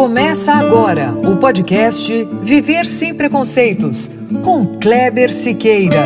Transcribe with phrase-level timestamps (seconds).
[0.00, 4.08] Começa agora o podcast Viver Sem Preconceitos,
[4.44, 6.04] com Kleber Siqueira.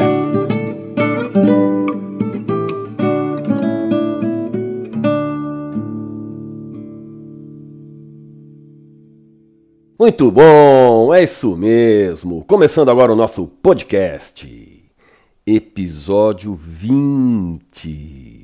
[9.99, 12.47] Muito bom, é isso mesmo.
[12.47, 14.91] Começando agora o nosso podcast,
[15.47, 18.43] episódio 20.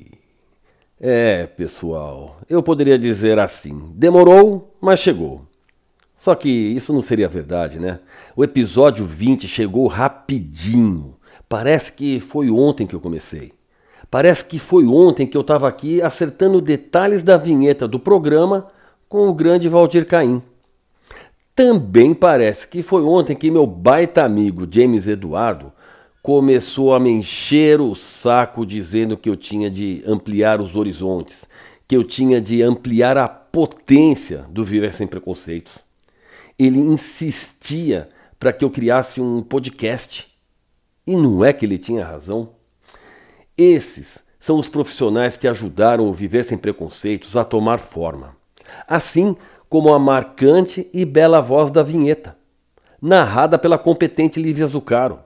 [1.00, 5.42] É, pessoal, eu poderia dizer assim: demorou, mas chegou.
[6.16, 8.00] Só que isso não seria verdade, né?
[8.34, 11.16] O episódio 20 chegou rapidinho.
[11.48, 13.52] Parece que foi ontem que eu comecei.
[14.10, 18.68] Parece que foi ontem que eu estava aqui acertando detalhes da vinheta do programa
[19.08, 20.42] com o grande Valdir Caim.
[21.54, 25.72] Também parece que foi ontem que meu baita amigo James Eduardo
[26.22, 31.47] começou a me encher o saco dizendo que eu tinha de ampliar os horizontes,
[31.88, 35.78] que eu tinha de ampliar a potência do Viver Sem Preconceitos.
[36.58, 40.28] Ele insistia para que eu criasse um podcast.
[41.06, 42.50] E não é que ele tinha razão.
[43.56, 48.36] Esses são os profissionais que ajudaram o Viver Sem Preconceitos a tomar forma.
[48.86, 49.34] Assim
[49.66, 52.36] como a marcante e bela voz da vinheta,
[53.00, 55.20] narrada pela competente Lívia Zucaro.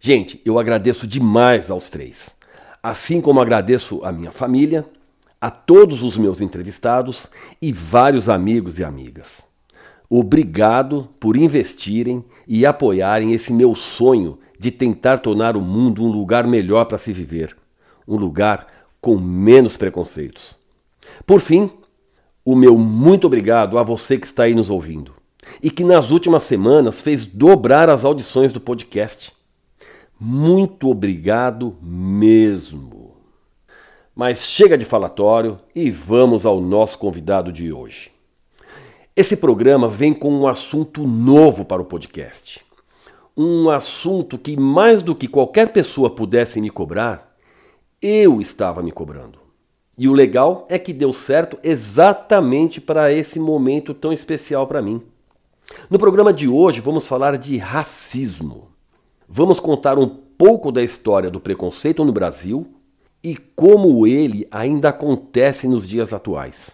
[0.00, 2.30] Gente, eu agradeço demais aos três.
[2.82, 4.84] Assim como agradeço a minha família,
[5.42, 7.28] a todos os meus entrevistados
[7.60, 9.42] e vários amigos e amigas.
[10.08, 16.46] Obrigado por investirem e apoiarem esse meu sonho de tentar tornar o mundo um lugar
[16.46, 17.56] melhor para se viver,
[18.06, 18.68] um lugar
[19.00, 20.54] com menos preconceitos.
[21.26, 21.68] Por fim,
[22.44, 25.12] o meu muito obrigado a você que está aí nos ouvindo
[25.60, 29.32] e que nas últimas semanas fez dobrar as audições do podcast.
[30.20, 32.91] Muito obrigado mesmo.
[34.14, 38.10] Mas chega de falatório e vamos ao nosso convidado de hoje.
[39.16, 42.62] Esse programa vem com um assunto novo para o podcast.
[43.34, 47.34] Um assunto que, mais do que qualquer pessoa pudesse me cobrar,
[48.02, 49.38] eu estava me cobrando.
[49.96, 55.00] E o legal é que deu certo exatamente para esse momento tão especial para mim.
[55.88, 58.68] No programa de hoje vamos falar de racismo.
[59.26, 62.66] Vamos contar um pouco da história do preconceito no Brasil
[63.22, 66.72] e como ele ainda acontece nos dias atuais.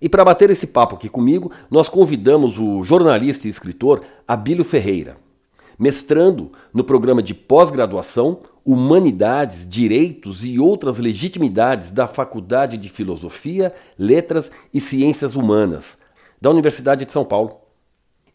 [0.00, 5.16] E para bater esse papo aqui comigo, nós convidamos o jornalista e escritor Abílio Ferreira,
[5.78, 14.50] mestrando no programa de pós-graduação Humanidades, Direitos e outras legitimidades da Faculdade de Filosofia, Letras
[14.72, 15.96] e Ciências Humanas,
[16.40, 17.60] da Universidade de São Paulo.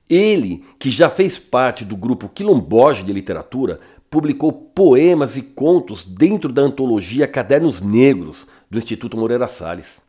[0.09, 3.79] Ele, que já fez parte do grupo Quilomboge de Literatura,
[4.09, 10.01] publicou poemas e contos dentro da antologia Cadernos Negros, do Instituto Moreira Salles.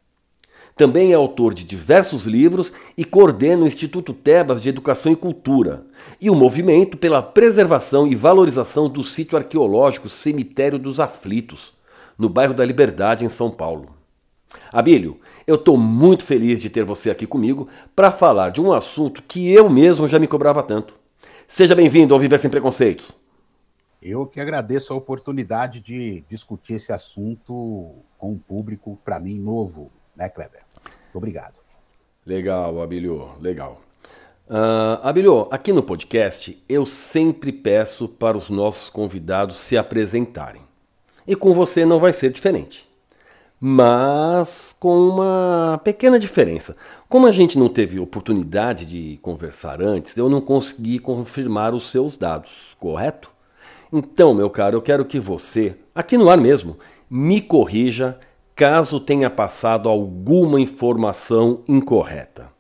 [0.77, 5.85] Também é autor de diversos livros e coordena o Instituto Tebas de Educação e Cultura
[6.21, 11.75] e o movimento pela preservação e valorização do sítio arqueológico Cemitério dos Aflitos,
[12.17, 13.91] no bairro da Liberdade, em São Paulo.
[14.73, 19.23] Abílio, eu estou muito feliz de ter você aqui comigo para falar de um assunto
[19.23, 20.95] que eu mesmo já me cobrava tanto.
[21.47, 23.20] Seja bem-vindo ao Viver Sem Preconceitos.
[24.03, 29.91] Eu que agradeço a oportunidade de discutir esse assunto com um público, para mim, novo,
[30.17, 30.63] né, Kleber?
[30.85, 31.61] Muito obrigado.
[32.25, 33.81] Legal, Abílio, legal.
[34.49, 40.63] Uh, Abílio, aqui no podcast eu sempre peço para os nossos convidados se apresentarem.
[41.27, 42.91] E com você não vai ser diferente
[43.61, 46.75] mas com uma pequena diferença.
[47.07, 52.17] Como a gente não teve oportunidade de conversar antes, eu não consegui confirmar os seus
[52.17, 53.31] dados, correto?
[53.93, 56.79] Então, meu caro, eu quero que você, aqui no ar mesmo,
[57.09, 58.19] me corrija
[58.55, 62.53] caso tenha passado alguma informação incorreta.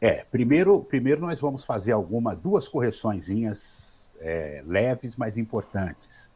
[0.00, 6.30] É, primeiro, primeiro nós vamos fazer alguma duas correçõezinhas é, leves, mas importantes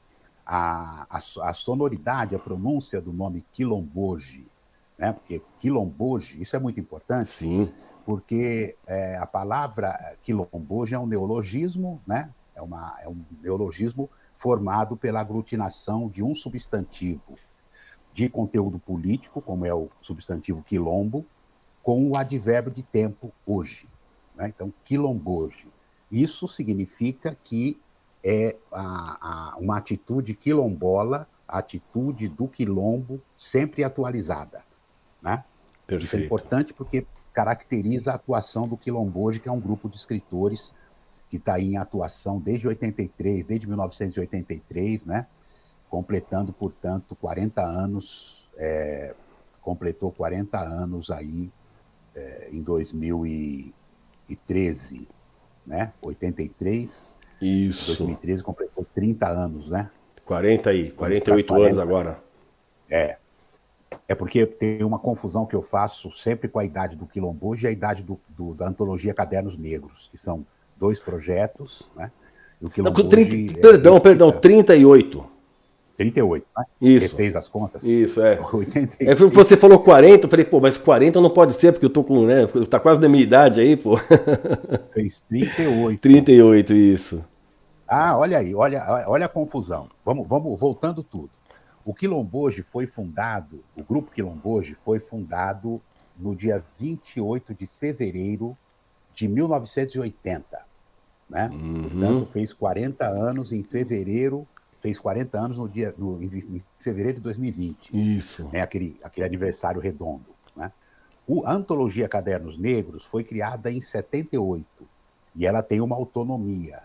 [0.50, 4.44] a, a, a, sonoridade, a pronúncia do nome Quilomboge,
[4.98, 5.12] né?
[5.12, 7.72] porque Quilomboge, isso é muito importante, Sim.
[8.04, 12.30] porque é, a palavra Quilomboge é um neologismo, né?
[12.60, 17.36] É, uma, é um neologismo formado pela aglutinação de um substantivo
[18.12, 21.24] de conteúdo político, como é o substantivo quilombo,
[21.82, 23.88] com o advérbio de tempo hoje.
[24.36, 24.52] Né?
[24.54, 25.68] Então, quilomboge.
[26.10, 27.80] Isso significa que
[28.22, 34.62] é a, a, uma atitude quilombola, a atitude do quilombo sempre atualizada.
[35.22, 35.44] Né?
[35.86, 36.04] Perfeito.
[36.04, 40.74] Isso é importante porque caracteriza a atuação do Quilomboje, que é um grupo de escritores
[41.30, 45.26] que está em atuação desde 83, desde 1983, né?
[45.90, 49.14] completando, portanto, 40 anos, é,
[49.60, 51.50] completou 40 anos aí
[52.14, 55.08] é, em 2013,
[55.66, 55.92] né?
[56.00, 57.18] 83.
[57.42, 57.86] Isso.
[57.86, 59.90] 2013 completou 30 anos, né?
[60.24, 62.22] 40 aí, 48 40, anos agora.
[62.88, 63.18] É.
[64.06, 67.68] É porque tem uma confusão que eu faço sempre com a idade do Quilombojo e
[67.68, 70.46] a idade do, do, da antologia Cadernos Negros, que são
[70.80, 72.10] dois projetos, né?
[72.60, 75.24] E o Quilombojo, Não, 30, é, perdão, é, perdão, 38.
[75.96, 76.64] 38, né?
[76.80, 77.08] Isso.
[77.08, 77.84] Você fez as contas?
[77.84, 78.38] Isso, é.
[78.52, 79.10] 83.
[79.10, 82.02] É você falou 40, eu falei, pô, mas 40 não pode ser, porque eu tô
[82.02, 82.46] com, né?
[82.68, 83.98] Tá quase da minha idade aí, pô.
[84.92, 86.00] Fez 38.
[86.00, 87.24] 38, isso.
[87.86, 89.88] Ah, olha aí, olha, olha a confusão.
[90.04, 91.30] Vamos, vamos voltando tudo.
[91.84, 95.80] O Quilomboje foi fundado, o Grupo Quilomboje foi fundado
[96.18, 98.56] no dia 28 de fevereiro
[99.14, 100.69] de 1980.
[101.30, 101.48] Né?
[101.52, 101.82] Uhum.
[101.82, 104.46] Portanto, fez 40 anos em fevereiro,
[104.76, 107.90] fez 40 anos no dia, no, em fevereiro de 2020.
[108.18, 108.48] Isso.
[108.52, 108.60] Né?
[108.60, 110.26] Aquele, aquele aniversário redondo.
[110.56, 110.72] Né?
[111.26, 114.66] O, a Antologia Cadernos Negros foi criada em 78
[115.36, 116.82] e ela tem uma autonomia.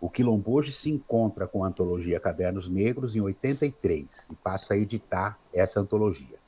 [0.00, 5.38] O Quilomboje se encontra com a antologia Cadernos Negros em 83 e passa a editar
[5.52, 6.38] essa antologia,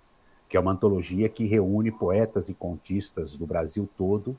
[0.49, 4.39] que é uma antologia que reúne poetas e contistas do Brasil todo,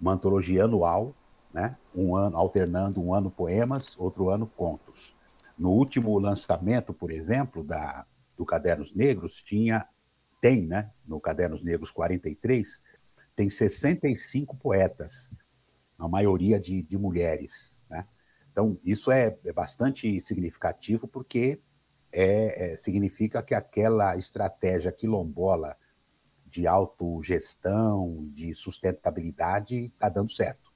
[0.00, 1.14] uma antologia anual,
[1.52, 1.76] né?
[1.94, 5.16] um ano alternando um ano poemas, outro ano contos.
[5.58, 8.06] No último lançamento, por exemplo, da,
[8.36, 9.86] do Cadernos Negros, tinha
[10.40, 12.80] tem, né, no Cadernos Negros 43,
[13.36, 15.30] tem 65 poetas,
[15.98, 17.76] a maioria de, de mulheres.
[18.52, 21.60] Então, isso é, é bastante significativo, porque
[22.12, 25.76] é, é, significa que aquela estratégia quilombola
[26.46, 30.69] de autogestão, de sustentabilidade, está dando certo.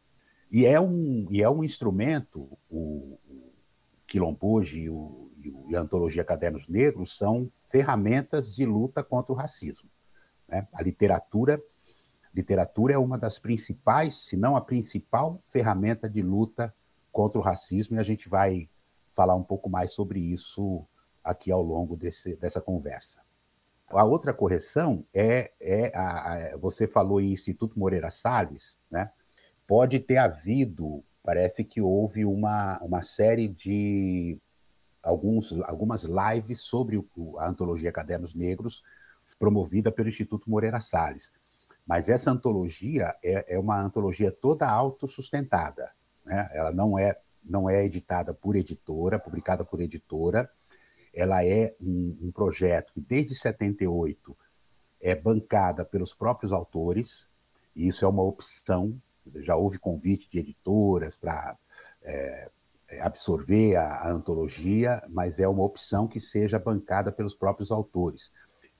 [0.55, 3.53] E é um, e é um instrumento, o, o
[4.73, 5.33] e, o,
[5.69, 9.91] e a Antologia Cadernos Negros são ferramentas de luta contra o racismo.
[10.49, 10.69] Né?
[10.73, 11.61] A literatura,
[12.33, 16.73] literatura é uma das principais, se não a principal ferramenta de luta
[17.11, 18.71] contra o racismo e a gente vai
[19.13, 20.87] falar um pouco mais sobre isso
[21.25, 23.21] aqui ao longo desse, dessa conversa.
[23.89, 29.11] A outra correção é, é a, a, você falou em Instituto Moreira Salles, né?
[29.67, 34.39] Pode ter havido, parece que houve uma, uma série de
[35.03, 37.03] alguns, algumas lives sobre
[37.39, 38.83] a antologia Cadernos Negros,
[39.39, 41.33] promovida pelo Instituto Moreira Salles.
[41.87, 45.91] Mas essa antologia é, é uma antologia toda autossustentada.
[46.25, 46.49] Né?
[46.53, 50.51] Ela não é, não é editada por editora, publicada por editora.
[51.13, 54.37] Ela é um, um projeto que, desde 78,
[55.01, 57.29] é bancada pelos próprios autores,
[57.77, 58.99] e isso é uma opção.
[59.37, 61.57] Já houve convite de editoras para
[62.03, 62.51] é,
[63.01, 68.33] absorver a, a, antologia, mas é uma opção que seja bancada pelos próprios autores.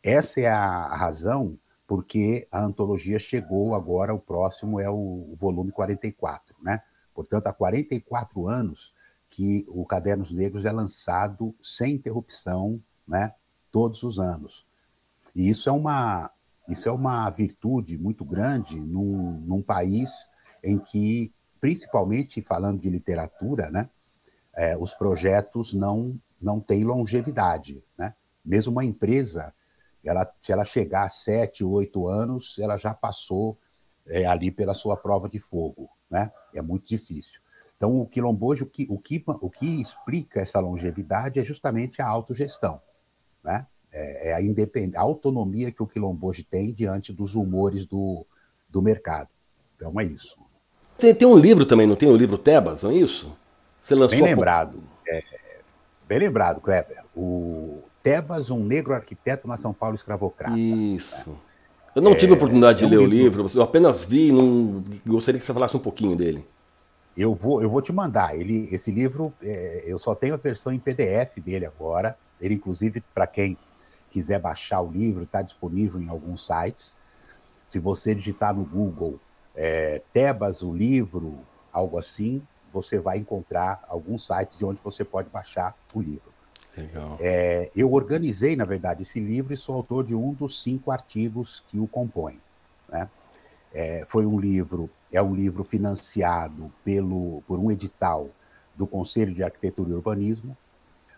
[0.03, 5.71] Essa é a razão porque a antologia chegou agora, o próximo é o, o volume
[5.71, 6.83] 44, né?
[7.15, 8.93] Portanto, há 44 anos
[9.31, 13.35] que o Cadernos Negros é lançado sem interrupção, né,
[13.71, 14.67] todos os anos.
[15.35, 16.31] E isso é uma,
[16.69, 20.29] isso é uma virtude muito grande num, num país
[20.65, 23.89] em que, principalmente falando de literatura, né,
[24.55, 27.85] é, os projetos não, não têm longevidade.
[27.97, 28.15] Né?
[28.45, 29.55] Mesmo uma empresa,
[30.05, 33.59] ela, se ela chegar a sete, oito anos, ela já passou
[34.07, 36.31] é, ali pela sua prova de fogo né?
[36.55, 37.41] É muito difícil.
[37.77, 42.07] Então, o quilombojo, o que, o que, o que explica essa longevidade é justamente a
[42.07, 42.81] autogestão,
[43.43, 43.67] né?
[43.91, 44.97] É, é a, independ...
[44.97, 48.25] a autonomia que o quilombojo tem diante dos humores do,
[48.69, 49.29] do mercado.
[49.75, 50.39] Então, é isso.
[50.99, 53.37] Tem, tem um livro também, não tem o livro Tebas, não é isso?
[53.81, 54.83] Você lançou bem lembrado.
[55.09, 55.23] É,
[56.09, 57.03] bem lembrado, Kleber.
[57.15, 60.59] O Tebas, um negro arquiteto na São Paulo escravocrata.
[60.59, 61.31] Isso.
[61.31, 61.37] Né?
[61.95, 65.39] Eu não tive a oportunidade de é ler o livro, eu apenas vi, não gostaria
[65.39, 66.45] que você falasse um pouquinho dele.
[67.17, 68.37] Eu vou, eu vou te mandar.
[68.37, 72.19] Ele, esse livro, é, eu só tenho a versão em PDF dele agora.
[72.41, 73.57] Ele, inclusive, para quem
[74.11, 76.97] quiser baixar o livro, está disponível em alguns sites.
[77.67, 79.21] Se você digitar no Google
[79.55, 81.39] é, Tebas, o livro,
[81.73, 82.43] algo assim,
[82.73, 86.35] você vai encontrar alguns sites de onde você pode baixar o livro.
[86.77, 87.17] Legal.
[87.21, 91.63] É, eu organizei, na verdade, esse livro e sou autor de um dos cinco artigos
[91.69, 92.41] que o compõem.
[92.89, 93.09] Né?
[93.73, 98.29] É, foi um livro, é um livro financiado pelo, por um edital
[98.75, 100.57] do Conselho de Arquitetura e Urbanismo.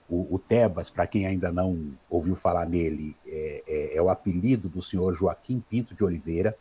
[0.08, 4.68] O, o Tebas, para quem ainda não ouviu falar nele, é, é, é, o apelido
[4.68, 6.56] do senhor Joaquim Pinto de Oliveira,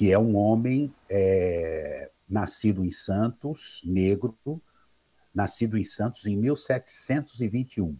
[0.00, 4.34] que é um homem é, nascido em Santos, negro,
[5.34, 7.98] nascido em Santos em 1721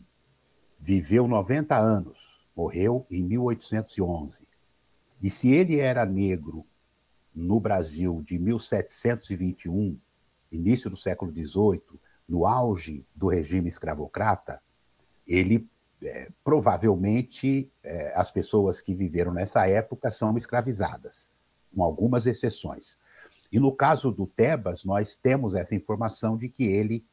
[0.81, 4.49] viveu 90 anos, morreu em 1811.
[5.21, 6.65] E se ele era negro
[7.35, 10.01] no Brasil de 1721,
[10.51, 14.63] início do século XVIII, no auge do regime escravocrata,
[15.27, 15.69] ele
[16.03, 21.31] é, provavelmente é, as pessoas que viveram nessa época são escravizadas,
[21.75, 22.99] com algumas exceções.
[23.53, 27.05] E no caso do Tebas, nós temos essa informação de que ele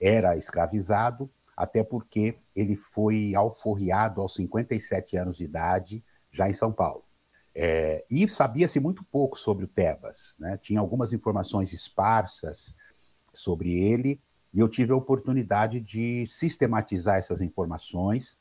[0.00, 6.72] era escravizado, até porque ele foi alforriado aos 57 anos de idade, já em São
[6.72, 7.04] Paulo.
[7.54, 10.56] É, e sabia-se muito pouco sobre o Tebas, né?
[10.56, 12.74] tinha algumas informações esparsas
[13.32, 14.20] sobre ele,
[14.54, 18.38] e eu tive a oportunidade de sistematizar essas informações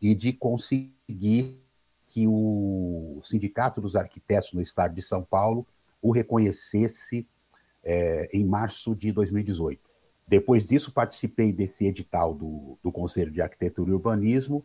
[0.00, 1.61] e de conseguir
[2.12, 5.66] que o Sindicato dos Arquitetos no Estado de São Paulo
[6.02, 7.26] o reconhecesse
[7.82, 9.80] é, em março de 2018.
[10.28, 14.62] Depois disso, participei desse edital do, do Conselho de Arquitetura e Urbanismo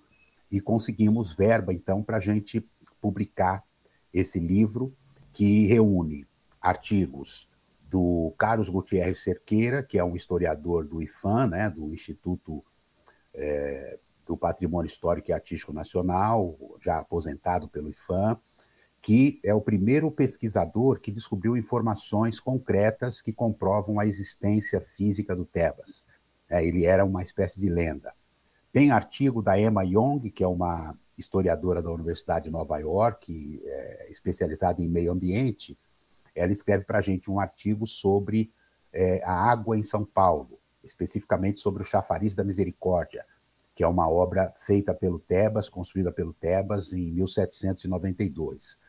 [0.51, 2.67] e conseguimos verba, então, para a gente
[2.99, 3.63] publicar
[4.13, 4.93] esse livro
[5.31, 6.27] que reúne
[6.59, 7.49] artigos
[7.89, 12.61] do Carlos Gutierrez Cerqueira, que é um historiador do IFAM, né, do Instituto
[13.33, 18.37] é, do Patrimônio Histórico e Artístico Nacional, já aposentado pelo IFAM,
[19.01, 25.45] que é o primeiro pesquisador que descobriu informações concretas que comprovam a existência física do
[25.45, 26.05] Tebas.
[26.49, 28.13] É, ele era uma espécie de lenda.
[28.71, 34.07] Tem artigo da Emma Young, que é uma historiadora da Universidade de Nova York, é,
[34.09, 35.77] especializada em meio ambiente,
[36.35, 38.51] ela escreve para a gente um artigo sobre
[38.93, 43.25] é, a água em São Paulo, especificamente sobre o Chafariz da Misericórdia,
[43.77, 48.79] que é uma obra feita pelo Tebas, construída pelo Tebas em 1792.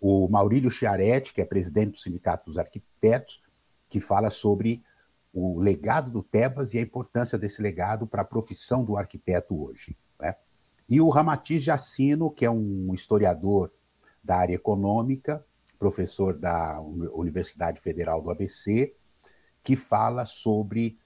[0.00, 3.42] O Maurílio Chiaretti, que é presidente do Sindicato dos Arquitetos,
[3.88, 4.84] que fala sobre
[5.34, 9.98] o legado do Tebas e a importância desse legado para a profissão do arquiteto hoje.
[10.20, 10.36] Né?
[10.88, 13.72] E o Ramatiz Jacino, que é um historiador
[14.22, 15.44] da área econômica,
[15.76, 18.94] professor da Universidade Federal do ABC,
[19.60, 20.96] que fala sobre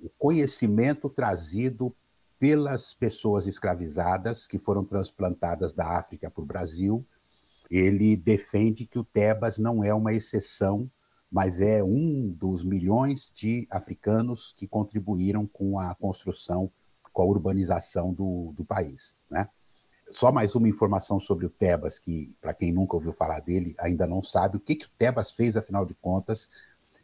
[0.00, 1.94] o conhecimento trazido
[2.42, 7.06] pelas pessoas escravizadas que foram transplantadas da África para o Brasil.
[7.70, 10.90] Ele defende que o Tebas não é uma exceção,
[11.30, 16.68] mas é um dos milhões de africanos que contribuíram com a construção,
[17.12, 19.16] com a urbanização do, do país.
[19.30, 19.48] Né?
[20.10, 24.04] só mais uma informação sobre o Tebas, que, para quem nunca ouviu falar dele, ainda
[24.04, 26.50] não sabe o que, que o Tebas fez, afinal de contas,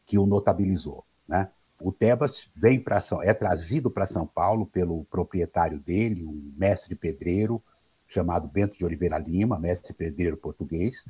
[0.04, 1.04] que o notabilizou.
[1.28, 1.48] Né?
[1.80, 7.62] O Tebas vem para é trazido para São Paulo pelo proprietário dele, um mestre pedreiro
[8.06, 11.04] chamado Bento de Oliveira Lima, mestre pedreiro português.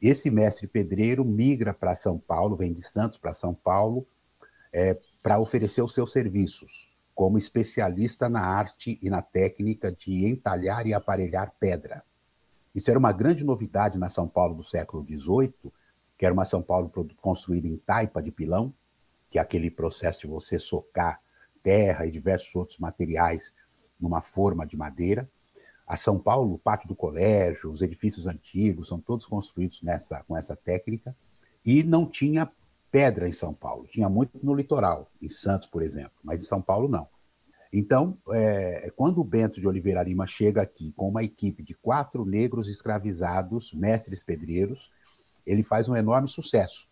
[0.00, 4.06] Esse mestre pedreiro migra para São Paulo, vem de Santos para São Paulo,
[4.72, 10.86] é, para oferecer os seus serviços como especialista na arte e na técnica de entalhar
[10.86, 12.04] e aparelhar pedra.
[12.72, 15.72] Isso era uma grande novidade na São Paulo do século XVIII,
[16.16, 16.88] que era uma São Paulo
[17.20, 18.72] construída em taipa de pilão,
[19.30, 21.20] que é aquele processo de você socar
[21.62, 23.52] terra e diversos outros materiais
[24.00, 25.28] numa forma de madeira.
[25.86, 30.36] A São Paulo, o pátio do colégio, os edifícios antigos, são todos construídos nessa, com
[30.36, 31.16] essa técnica,
[31.64, 32.50] e não tinha
[32.90, 33.86] pedra em São Paulo.
[33.86, 37.08] Tinha muito no litoral, em Santos, por exemplo, mas em São Paulo não.
[37.72, 42.24] Então, é, quando o Bento de Oliveira Lima chega aqui com uma equipe de quatro
[42.24, 44.90] negros escravizados, mestres pedreiros,
[45.46, 46.87] ele faz um enorme sucesso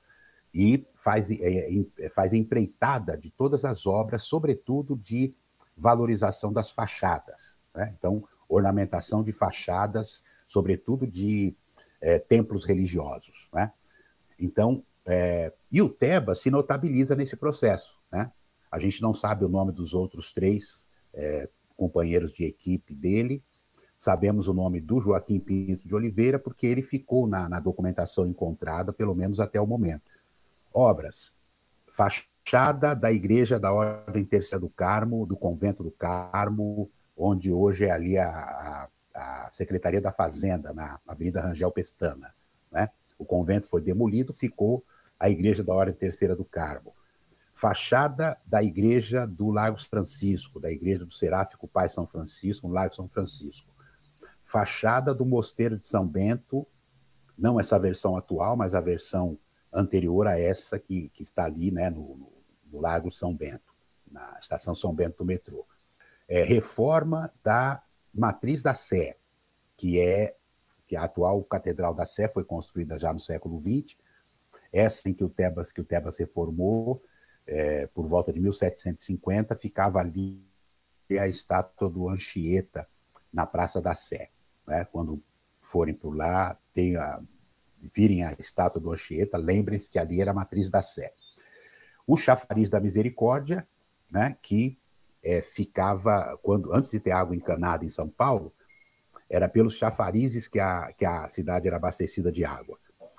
[0.57, 5.35] e faz, é, é, faz empreitada de todas as obras, sobretudo de
[5.77, 7.59] valorização das fachadas.
[7.75, 7.95] Né?
[7.99, 11.55] Então, ornamentação de fachadas, sobretudo de
[12.01, 13.51] é, templos religiosos.
[13.53, 13.71] Né?
[14.41, 18.01] Então, é, e o Teba se notabiliza nesse processo.
[18.11, 18.33] Né?
[18.71, 23.45] A gente não sabe o nome dos outros três é, companheiros de equipe dele.
[23.99, 28.91] Sabemos o nome do Joaquim Pinto de Oliveira, porque ele ficou na, na documentação encontrada,
[28.91, 30.16] pelo menos até o momento.
[30.77, 31.33] Obras:
[31.89, 37.91] fachada da Igreja da Ordem Terceira do Carmo, do Convento do Carmo, onde hoje é
[37.91, 42.35] ali a, a, Secretaria da Fazenda, na Avenida Rangel Pestana.
[42.71, 42.91] Né?
[43.19, 44.85] O convento foi demolido, ficou
[45.19, 46.95] a Igreja da Ordem Terceira do Carmo.
[47.55, 52.95] Fachada da Igreja do Lago Francisco, da Igreja do Seráfico Pai São Francisco, no Lago
[52.95, 53.73] São Francisco.
[54.45, 56.67] Fachada do Mosteiro de São Bento,
[57.37, 59.39] não essa versão atual, mas a versão
[59.77, 62.33] anterior a essa que, que está ali né, no,
[62.65, 63.75] no, Lago São Bento,
[64.11, 65.67] na estação São Bento do metrô.
[66.29, 69.17] É, reforma da Matriz da Sé,
[69.77, 70.35] que é
[70.87, 73.97] que a atual Catedral da Sé foi construída já no século XX,
[74.73, 77.03] essa em que o Tebas, que o Tebas reformou,
[77.47, 80.45] é, por volta de 1750, ficava ali
[81.19, 82.89] a estátua do Anchieta,
[83.33, 84.31] na Praça da Sé.
[84.67, 84.85] Né?
[84.87, 85.23] Quando
[85.61, 87.21] forem por lá, tem a,
[87.87, 91.13] virem a estátua do Anchieta, lembrem-se que ali era a matriz da Sé.
[92.07, 93.67] O chafariz da misericórdia,
[94.11, 94.79] né, que
[95.23, 98.53] é, ficava, quando antes de ter água encanada em São Paulo,
[99.29, 102.79] era pelos chafarizes que a, que a cidade era abastecida de água.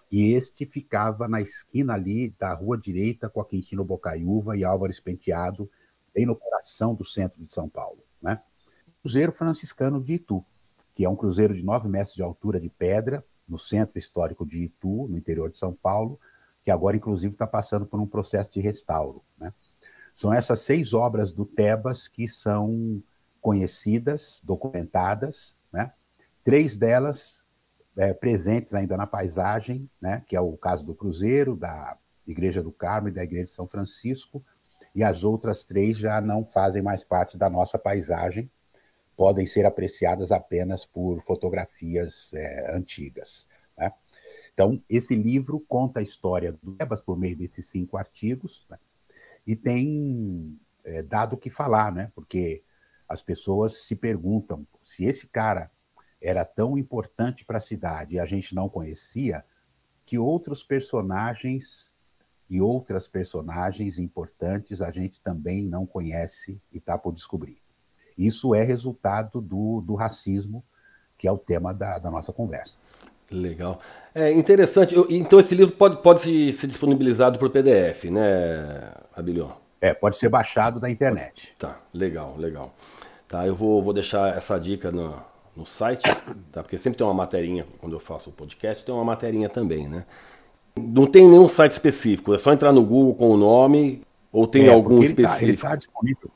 [0.09, 5.01] E este ficava na esquina ali da rua direita com a Quintino Bocaiúva e Álvares
[5.01, 5.69] Penteado,
[6.15, 8.01] bem no coração do centro de São Paulo.
[8.21, 8.41] Né?
[9.01, 10.43] Cruzeiro Franciscano de Itu,
[10.95, 14.63] que é um cruzeiro de nove metros de altura de pedra, no centro histórico de
[14.63, 16.19] Itu, no interior de São Paulo,
[16.63, 19.23] que agora, inclusive, está passando por um processo de restauro.
[19.39, 19.53] Né?
[20.13, 23.01] São essas seis obras do Tebas que são
[23.39, 25.93] conhecidas, documentadas, né?
[26.43, 27.45] três delas
[27.95, 30.23] é, presentes ainda na paisagem, né?
[30.27, 33.67] que é o caso do Cruzeiro, da Igreja do Carmo e da Igreja de São
[33.67, 34.43] Francisco,
[34.93, 38.51] e as outras três já não fazem mais parte da nossa paisagem,
[39.17, 43.47] podem ser apreciadas apenas por fotografias é, antigas.
[43.75, 43.91] Né?
[44.53, 48.77] Então, esse livro conta a história do Tebas por meio desses cinco artigos né?
[49.45, 52.11] e tem é, dado o que falar, né?
[52.13, 52.63] porque
[53.09, 55.71] as pessoas se perguntam se esse cara
[56.21, 59.43] era tão importante para a cidade e a gente não conhecia,
[60.05, 61.93] que outros personagens
[62.49, 67.66] e outras personagens importantes a gente também não conhece e está por descobrir.
[68.17, 70.63] Isso é resultado do, do racismo,
[71.17, 72.77] que é o tema da, da nossa conversa.
[73.29, 73.79] Legal.
[74.15, 74.95] É interessante.
[75.09, 79.49] Então, esse livro pode, pode ser disponibilizado por PDF, né, Abilion?
[79.81, 81.53] É, pode ser baixado da internet.
[81.59, 82.73] Tá, legal, legal.
[83.27, 85.21] Tá, eu vou, vou deixar essa dica no,
[85.55, 86.03] no site,
[86.51, 86.63] tá?
[86.63, 90.05] Porque sempre tem uma materinha, quando eu faço o podcast, tem uma materinha também, né?
[90.75, 94.67] Não tem nenhum site específico, é só entrar no Google com o nome, ou tem
[94.67, 95.43] é, algum específico?
[95.43, 96.31] Ele está tá disponível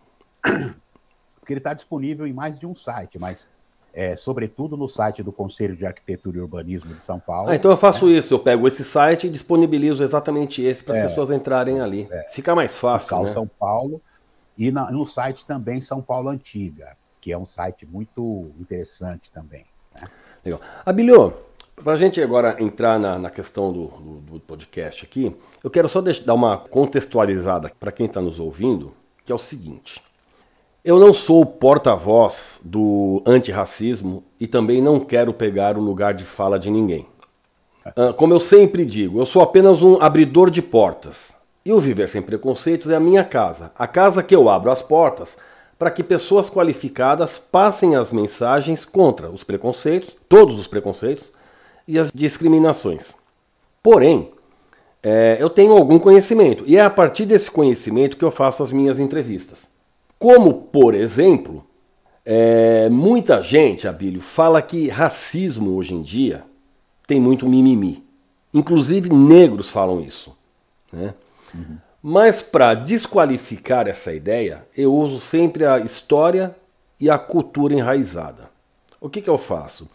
[1.42, 3.48] porque ele está disponível em mais de um site, mas
[3.94, 7.50] é, sobretudo no site do Conselho de Arquitetura e Urbanismo de São Paulo.
[7.50, 8.14] Ah, então eu faço né?
[8.14, 12.08] isso, eu pego esse site e disponibilizo exatamente esse para as é, pessoas entrarem ali.
[12.10, 13.20] É, Fica mais fácil.
[13.20, 13.26] Né?
[13.26, 14.02] São Paulo
[14.58, 19.66] e na, no site também São Paulo Antiga, que é um site muito interessante também.
[19.94, 20.08] Né?
[20.46, 20.62] Legal.
[20.86, 21.34] Abilio,
[21.76, 25.90] para a gente agora entrar na, na questão do, do, do, podcast aqui, eu quero
[25.90, 28.94] só deixar, dar uma contextualizada para quem está nos ouvindo,
[29.26, 30.02] que é o seguinte.
[30.84, 36.26] Eu não sou o porta-voz do antirracismo e também não quero pegar o lugar de
[36.26, 37.06] fala de ninguém.
[37.86, 41.32] Ah, como eu sempre digo, eu sou apenas um abridor de portas.
[41.64, 44.82] E o Viver Sem Preconceitos é a minha casa, a casa que eu abro as
[44.82, 45.38] portas
[45.78, 51.32] para que pessoas qualificadas passem as mensagens contra os preconceitos, todos os preconceitos
[51.88, 53.14] e as discriminações.
[53.84, 54.32] Porém,
[55.04, 58.72] é, eu tenho algum conhecimento e é a partir desse conhecimento que eu faço as
[58.72, 59.71] minhas entrevistas.
[60.22, 61.66] Como, por exemplo,
[62.24, 66.44] é, muita gente, Abílio, fala que racismo hoje em dia
[67.08, 68.04] tem muito mimimi.
[68.54, 70.38] Inclusive negros falam isso.
[70.94, 71.16] Né?
[71.56, 71.78] Uhum.
[72.04, 76.56] Mas para desqualificar essa ideia, eu uso sempre a história
[77.00, 78.52] e a cultura enraizada.
[79.00, 79.90] O que, que eu faço?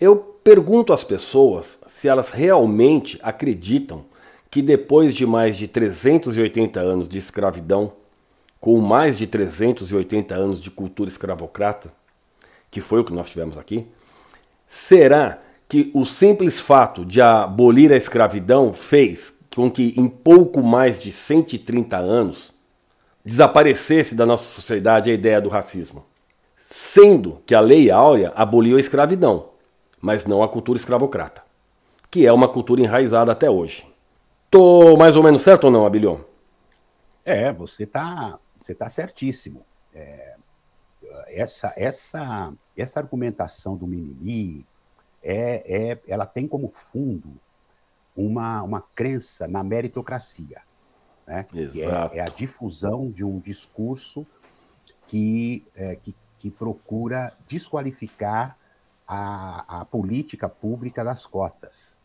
[0.00, 4.06] Eu pergunto às pessoas se elas realmente acreditam
[4.50, 7.92] que depois de mais de 380 anos de escravidão,
[8.66, 11.92] com mais de 380 anos de cultura escravocrata,
[12.68, 13.86] que foi o que nós tivemos aqui,
[14.66, 20.98] será que o simples fato de abolir a escravidão fez com que em pouco mais
[20.98, 22.52] de 130 anos
[23.24, 26.04] desaparecesse da nossa sociedade a ideia do racismo?
[26.68, 29.50] Sendo que a Lei Áurea aboliu a escravidão,
[30.00, 31.40] mas não a cultura escravocrata,
[32.10, 33.86] que é uma cultura enraizada até hoje.
[34.50, 36.18] Tô mais ou menos certo ou não, Abilion?
[37.24, 39.64] É, você está você está certíssimo.
[39.94, 40.36] É,
[41.28, 44.66] essa, essa, essa argumentação do mimimi,
[45.22, 47.38] é, é, ela tem como fundo
[48.16, 50.62] uma, uma crença na meritocracia.
[51.26, 51.44] Né?
[51.44, 54.26] Que é, é, a difusão de um discurso
[55.06, 58.58] que, é, que, que procura desqualificar
[59.06, 61.96] a, a política pública das cotas.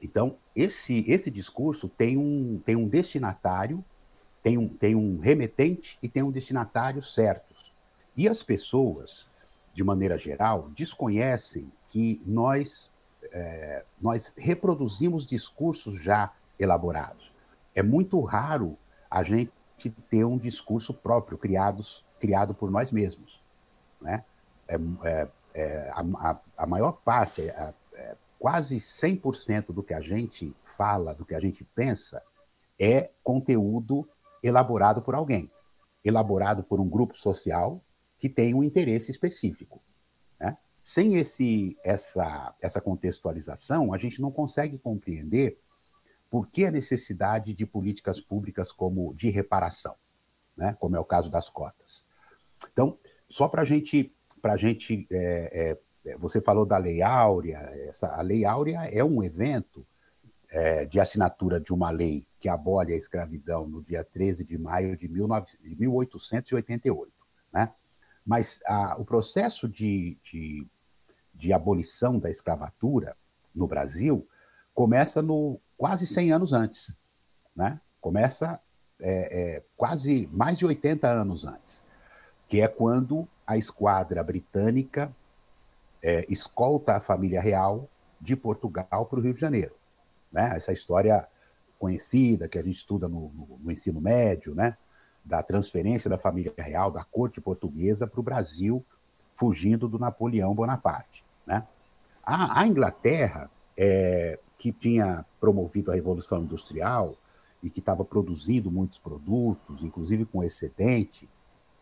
[0.00, 3.84] Então, esse, esse discurso tem um, tem um destinatário
[4.44, 7.74] tem um, tem um remetente e tem um destinatário certos.
[8.14, 9.30] E as pessoas,
[9.72, 12.92] de maneira geral, desconhecem que nós,
[13.32, 17.34] é, nós reproduzimos discursos já elaborados.
[17.74, 18.76] É muito raro
[19.10, 19.50] a gente
[20.10, 23.42] ter um discurso próprio, criados, criado por nós mesmos.
[23.98, 24.22] Né?
[24.68, 30.54] É, é, é a, a, maior parte, é, é quase 100% do que a gente
[30.64, 32.22] fala, do que a gente pensa,
[32.78, 34.06] é conteúdo
[34.44, 35.50] elaborado por alguém,
[36.04, 37.82] elaborado por um grupo social
[38.18, 39.82] que tem um interesse específico.
[40.38, 40.56] Né?
[40.84, 45.58] sem esse, essa, essa contextualização, a gente não consegue compreender
[46.28, 49.94] por que a necessidade de políticas públicas como de reparação,
[50.54, 50.76] né?
[50.78, 52.06] como é o caso das cotas.
[52.70, 58.20] Então, só para gente, a gente, é, é, você falou da Lei Áurea, essa, a
[58.20, 59.86] Lei Áurea é um evento
[60.54, 64.96] é, de assinatura de uma lei que abole a escravidão no dia 13 de maio
[64.96, 67.12] de, 19, de 1888.
[67.52, 67.72] Né?
[68.24, 70.64] Mas a, o processo de, de,
[71.34, 73.16] de, abolição da escravatura
[73.52, 74.28] no Brasil
[74.72, 76.96] começa no quase 100 anos antes.
[77.56, 77.80] Né?
[78.00, 78.60] Começa
[79.00, 81.84] é, é, quase mais de 80 anos antes,
[82.46, 85.12] que é quando a esquadra britânica
[86.00, 87.90] é, escolta a família real
[88.20, 89.74] de Portugal para o Rio de Janeiro
[90.34, 90.52] né?
[90.56, 91.26] Essa história
[91.78, 94.76] conhecida que a gente estuda no, no, no ensino médio, né?
[95.24, 98.84] Da transferência da família real da corte portuguesa para o Brasil,
[99.34, 101.66] fugindo do Napoleão Bonaparte, né?
[102.22, 107.16] A, a Inglaterra, é, que tinha promovido a Revolução Industrial
[107.62, 111.28] e que estava produzindo muitos produtos, inclusive com excedente,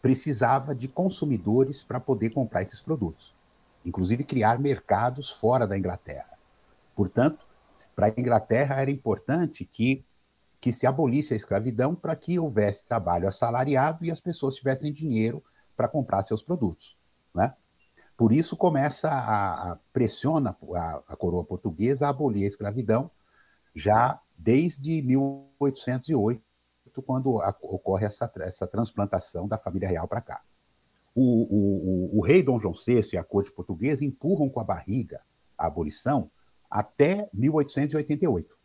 [0.00, 3.34] precisava de consumidores para poder comprar esses produtos,
[3.84, 6.38] inclusive criar mercados fora da Inglaterra.
[6.94, 7.46] Portanto,
[7.94, 10.04] para a Inglaterra era importante que,
[10.60, 15.42] que se abolisse a escravidão para que houvesse trabalho assalariado e as pessoas tivessem dinheiro
[15.76, 16.96] para comprar seus produtos.
[17.34, 17.54] Né?
[18.16, 23.10] Por isso começa a, a pressiona a, a, coroa portuguesa a abolir a escravidão
[23.74, 26.42] já desde 1808,
[27.06, 30.42] quando a, ocorre essa, essa transplantação da família real para cá.
[31.14, 34.64] O, o, o, o, rei Dom João VI e a corte portuguesa empurram com a
[34.64, 35.22] barriga
[35.56, 36.30] a abolição
[36.72, 38.56] até 1888.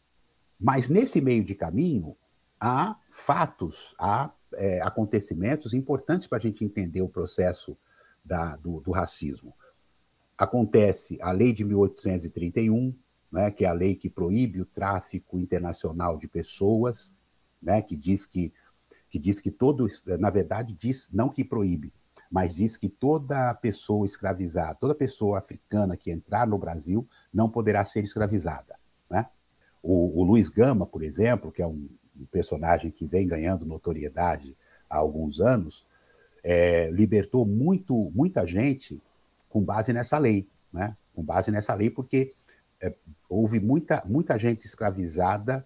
[0.57, 2.15] Mas nesse meio de caminho,
[2.59, 7.77] há fatos, há é, acontecimentos importantes para a gente entender o processo
[8.23, 9.53] da, do, do, racismo.
[10.37, 12.95] Acontece a Lei de 1831,
[13.29, 17.13] né, que é a lei que proíbe o tráfico internacional de pessoas,
[17.61, 18.53] né, que diz que,
[19.09, 19.85] que diz que todo,
[20.17, 21.93] na verdade, diz não que proíbe,
[22.31, 27.83] mas diz que toda pessoa escravizada, toda pessoa africana que entrar no Brasil não poderá
[27.85, 28.75] ser escravizada.
[29.09, 29.25] Né?
[29.81, 31.87] O, o Luiz Gama, por exemplo, que é um,
[32.19, 34.55] um, personagem que vem ganhando notoriedade
[34.89, 35.85] há alguns anos,
[36.43, 39.01] é, libertou muito, muita gente
[39.49, 40.95] com base nessa lei, né?
[41.15, 42.33] com base nessa lei, porque
[42.81, 42.93] é,
[43.29, 45.65] houve muita, muita gente escravizada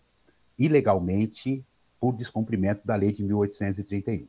[0.58, 1.66] ilegalmente
[2.00, 4.28] por descumprimento da lei de 1831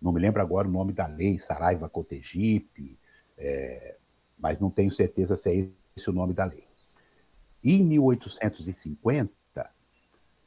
[0.00, 2.98] não me lembro agora o nome da lei, Saraiva Cotegipe,
[3.36, 3.96] é,
[4.38, 6.66] mas não tenho certeza se é esse o nome da lei.
[7.64, 9.32] em 1850,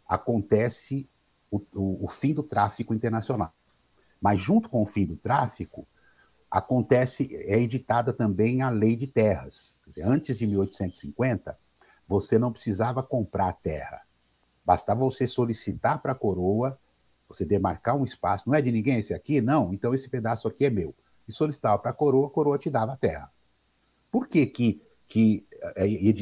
[0.07, 1.07] acontece
[1.51, 3.53] o, o, o fim do tráfico internacional.
[4.19, 5.87] Mas, junto com o fim do tráfico,
[6.49, 9.79] acontece, é editada também a lei de terras.
[10.03, 11.57] Antes de 1850,
[12.07, 14.01] você não precisava comprar terra.
[14.65, 16.77] Bastava você solicitar para a coroa
[17.29, 19.39] você demarcar um espaço, não é de ninguém esse aqui?
[19.39, 20.95] Não, então esse pedaço aqui é meu.
[21.27, 23.31] E solicitava para a coroa, a coroa te dava a terra.
[24.11, 25.47] Por que, que, que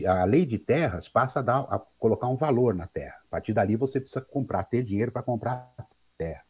[0.05, 3.15] a lei de terras passa a, dar, a colocar um valor na terra?
[3.25, 5.73] A partir dali você precisa comprar, ter dinheiro para comprar
[6.17, 6.43] terra.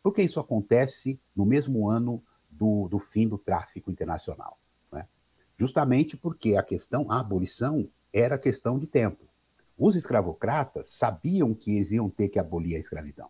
[0.00, 4.60] Por que isso acontece no mesmo ano do, do fim do tráfico internacional?
[4.92, 5.08] Né?
[5.56, 9.24] Justamente porque a questão, a abolição, era questão de tempo.
[9.76, 13.28] Os escravocratas sabiam que eles iam ter que abolir a escravidão.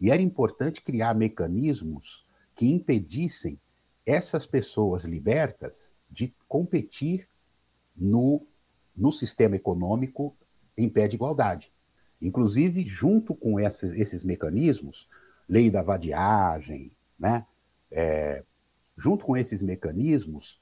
[0.00, 3.60] E era importante criar mecanismos que impedissem
[4.04, 7.28] essas pessoas libertas de competir
[7.96, 8.46] no,
[8.96, 10.36] no sistema econômico
[10.76, 11.72] em pé de igualdade.
[12.20, 15.08] Inclusive, junto com esses, esses mecanismos,
[15.48, 17.46] lei da vadiagem, né?
[17.90, 18.44] É,
[18.96, 20.60] junto com esses mecanismos,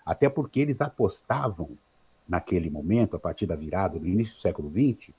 [0.05, 1.79] Até porque eles apostavam,
[2.27, 5.15] naquele momento, a partir da virada, no início do século XX,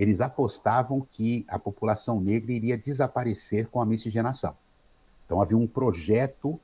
[0.00, 4.56] eles apostavam que a população negra iria desaparecer com a miscigenação.
[5.26, 6.58] Então havia um projeto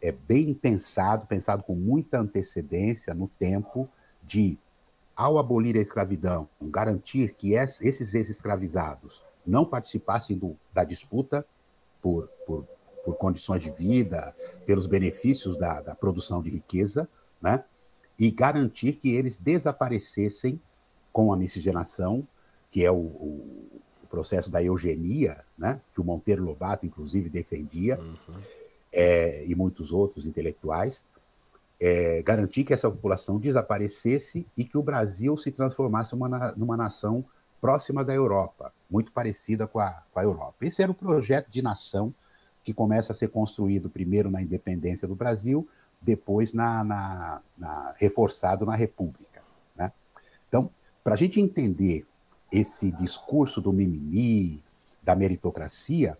[0.00, 3.88] é, bem pensado, pensado com muita antecedência no tempo,
[4.22, 4.58] de,
[5.14, 11.46] ao abolir a escravidão, garantir que esses ex-escravizados não participassem do, da disputa
[12.00, 12.66] por, por
[13.04, 14.34] por condições de vida,
[14.66, 17.08] pelos benefícios da, da produção de riqueza,
[17.40, 17.64] né?
[18.18, 20.60] e garantir que eles desaparecessem
[21.12, 22.26] com a miscigenação,
[22.72, 23.68] que é o, o,
[24.10, 25.80] processo da eugenia, né?
[25.90, 28.40] que o Monteiro Lobato, inclusive, defendia, uhum.
[28.92, 31.02] é, e muitos outros intelectuais,
[31.80, 37.24] é, garantir que essa população desaparecesse e que o Brasil se transformasse uma, numa nação
[37.58, 40.56] próxima da Europa, muito parecida com a, com a Europa.
[40.60, 42.14] Esse era o projeto de nação
[42.62, 45.66] que começa a ser construído primeiro na independência do Brasil,
[46.00, 49.42] depois na, na, na reforçado na República.
[49.74, 49.90] Né?
[50.48, 50.70] Então,
[51.02, 52.06] para a gente entender
[52.52, 54.62] esse discurso do mimimi,
[55.02, 56.18] da meritocracia,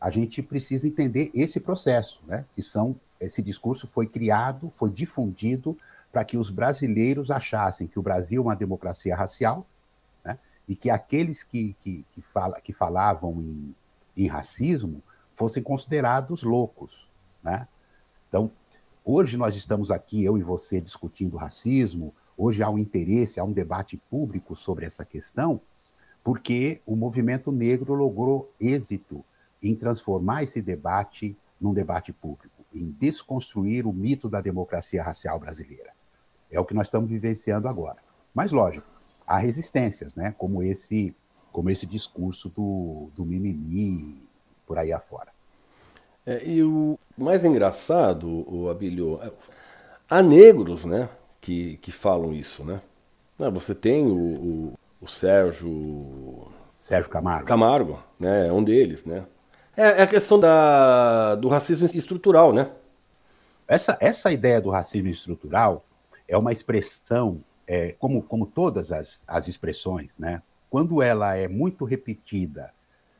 [0.00, 2.44] a gente precisa entender esse processo, né?
[2.54, 5.78] que são esse discurso foi criado, foi difundido
[6.12, 9.66] para que os brasileiros achassem que o Brasil é uma democracia racial,
[10.24, 10.38] né?
[10.68, 13.74] e que aqueles que, que, que, fala, que falavam em,
[14.16, 17.08] em racismo fossem considerados loucos,
[17.42, 17.66] né?
[18.28, 18.50] Então,
[19.04, 23.52] hoje nós estamos aqui, eu e você, discutindo racismo, hoje há um interesse, há um
[23.52, 25.60] debate público sobre essa questão,
[26.24, 29.22] porque o movimento negro logrou êxito
[29.62, 35.92] em transformar esse debate num debate público, em desconstruir o mito da democracia racial brasileira.
[36.50, 37.98] É o que nós estamos vivenciando agora.
[38.34, 38.86] Mas, lógico,
[39.26, 40.34] há resistências, né?
[40.36, 41.14] como, esse,
[41.52, 44.26] como esse discurso do, do mimimi,
[44.66, 45.30] por aí afora.
[46.26, 49.30] É, e o mais engraçado, o Abilio, é,
[50.08, 52.80] há negros, né, que, que falam isso, né?
[53.38, 56.48] Ah, você tem o, o, o Sérgio...
[56.76, 57.46] Sérgio Camargo.
[57.46, 59.24] Camargo, né, é um deles, né?
[59.76, 62.70] É, é a questão da, do racismo estrutural, né?
[63.66, 65.84] Essa, essa ideia do racismo estrutural
[66.26, 70.42] é uma expressão, é, como, como todas as, as expressões, né?
[70.68, 72.72] Quando ela é muito repetida,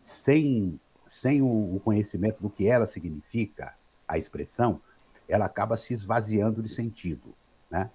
[0.02, 0.78] sem
[1.14, 3.72] sem o, conhecimento do que ela significa,
[4.06, 4.80] a expressão,
[5.28, 7.32] ela acaba se esvaziando de sentido,
[7.70, 7.88] né?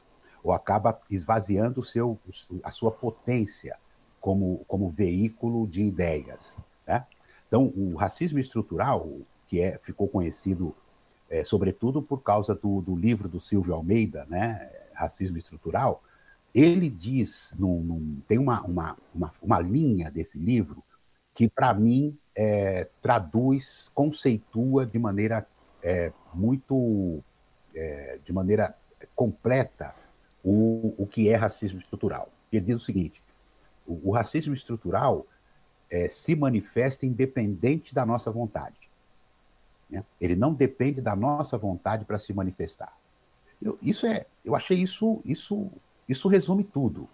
[0.44, 2.18] Ou acaba esvaziando o seu,
[2.64, 3.78] a sua potência
[4.20, 6.64] como, como veículo de ideias.
[6.88, 7.06] Né?
[7.48, 9.08] Então, o racismo estrutural,
[9.48, 10.76] que é, ficou conhecido
[11.30, 14.68] é, sobretudo por causa do, do, livro do Silvio Almeida, né?
[14.94, 16.04] Racismo Estrutural,
[16.54, 20.84] ele diz, num, num, tem uma, uma, uma, uma linha desse livro
[21.34, 25.46] que, para mim, é, traduz, conceitua de maneira
[25.84, 27.24] é, muito,
[27.76, 28.76] é, de maneira
[29.16, 29.96] completa
[30.52, 32.30] o, o que é racismo estrutural.
[32.52, 33.24] Ele diz o seguinte:
[33.86, 35.26] o, o racismo estrutural
[35.90, 38.90] é, se manifesta independente da nossa vontade.
[39.90, 40.04] Né?
[40.20, 42.96] Ele não depende da nossa vontade para se manifestar.
[43.62, 45.70] Eu, isso é, eu achei isso, isso,
[46.08, 47.10] isso resume tudo.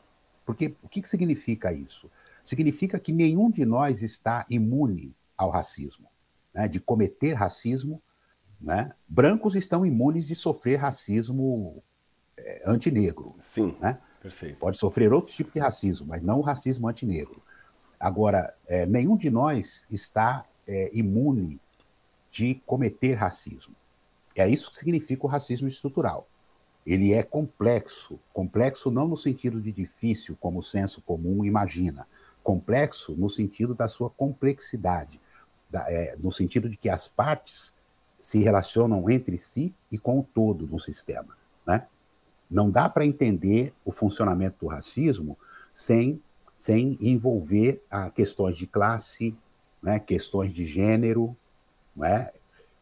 [0.46, 2.10] Porque o que, que significa isso?
[2.46, 6.08] significa que nenhum de nós está imune ao racismo,
[6.54, 8.02] né, de cometer racismo.
[8.62, 8.94] Né?
[9.08, 11.84] Brancos estão imunes de sofrer racismo
[12.38, 13.36] é, antinegro.
[13.42, 13.98] Sim, né?
[14.22, 14.58] perfeito.
[14.58, 17.42] Pode sofrer outro tipo de racismo, mas não o racismo antinegro.
[18.00, 21.60] Agora, é, nenhum de nós está é, imune
[22.32, 23.76] de cometer racismo.
[24.36, 26.28] É isso que significa o racismo estrutural.
[26.86, 32.08] Ele é complexo, complexo não no sentido de difícil, como o senso comum imagina,
[32.44, 35.20] complexo no sentido da sua complexidade,
[35.70, 37.74] da, é, no sentido de que as partes
[38.20, 41.38] se relacionam entre si e com o todo do sistema.
[41.66, 41.88] Né?
[42.56, 45.38] Não dá para entender o funcionamento do racismo
[45.74, 46.22] sem
[46.58, 49.36] sem envolver a questões de classe,
[49.84, 51.36] né, questões de gênero,
[51.94, 52.32] né,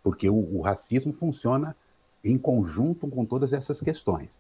[0.03, 1.75] porque o, o racismo funciona
[2.23, 4.39] em conjunto com todas essas questões.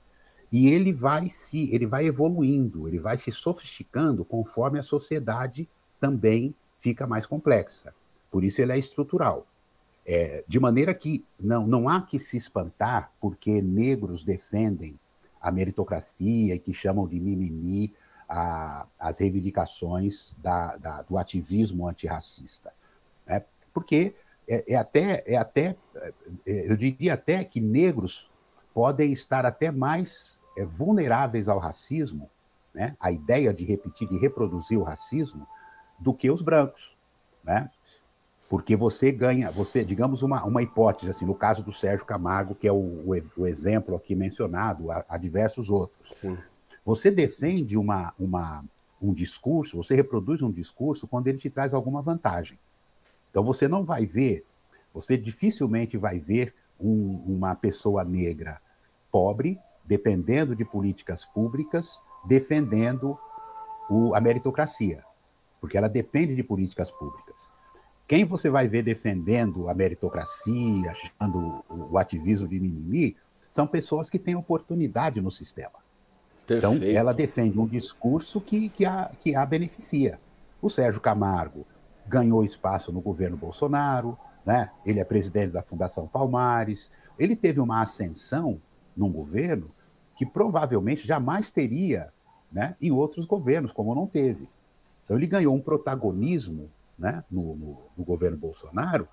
[0.51, 5.67] E ele vai se, ele vai evoluindo, ele vai se sofisticando conforme a sociedade
[5.99, 7.91] também fica mais complexa.
[8.29, 9.47] Por isso ele é estrutural.
[10.05, 14.99] É, de maneira que não, não há que se espantar porque negros defendem
[15.43, 17.93] a meritocracia e que chamam de mimimi
[18.29, 22.73] a, as reivindicações da, da, do ativismo antirracista.
[23.27, 23.43] Né?
[23.73, 24.15] Porque
[24.47, 25.75] é, é, até, é até,
[26.45, 28.31] é, eu diria até que negros
[28.73, 32.29] podem estar até mais é, vulneráveis ao racismo,
[32.73, 32.95] né?
[32.97, 35.45] a ideia de repetir e reproduzir o racismo,
[35.99, 36.97] do que os brancos.
[37.43, 37.69] Né?
[38.53, 42.67] Porque você ganha, você, digamos, uma, uma hipótese, assim, no caso do Sérgio Camargo, que
[42.67, 46.13] é o, o, o exemplo aqui mencionado, há, há diversos outros.
[46.15, 46.37] Sim.
[46.85, 48.63] Você defende uma, uma,
[49.01, 52.59] um discurso, você reproduz um discurso quando ele te traz alguma vantagem.
[53.31, 54.45] Então você não vai ver,
[54.93, 58.61] você dificilmente vai ver um, uma pessoa negra
[59.11, 63.17] pobre, dependendo de políticas públicas, defendendo
[63.89, 65.03] o, a meritocracia,
[65.59, 67.51] porque ela depende de políticas públicas.
[68.07, 73.15] Quem você vai ver defendendo a meritocracia, achando o, ativismo de mimimi,
[73.49, 75.83] são pessoas que têm oportunidade no sistema.
[76.43, 76.83] Então, Perfeito.
[76.83, 80.19] Então, ela defende um discurso que, que, a, que a beneficia.
[80.61, 81.65] O Sérgio Camargo
[82.05, 84.69] ganhou espaço no governo Bolsonaro, né?
[84.85, 88.61] ele é presidente da Fundação Palmares, ele teve uma ascensão
[88.95, 89.71] num governo
[90.15, 92.11] que provavelmente jamais teria
[92.51, 94.47] né, em outros governos, como não teve.
[95.03, 99.07] Então, ele ganhou um protagonismo né, no, no, no governo Bolsonaro,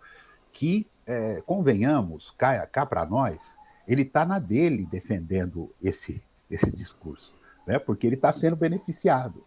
[0.52, 7.34] que, é, convenhamos, cá, cá para nós, ele está na dele defendendo esse, esse discurso,
[7.66, 9.44] né, porque ele está sendo beneficiado.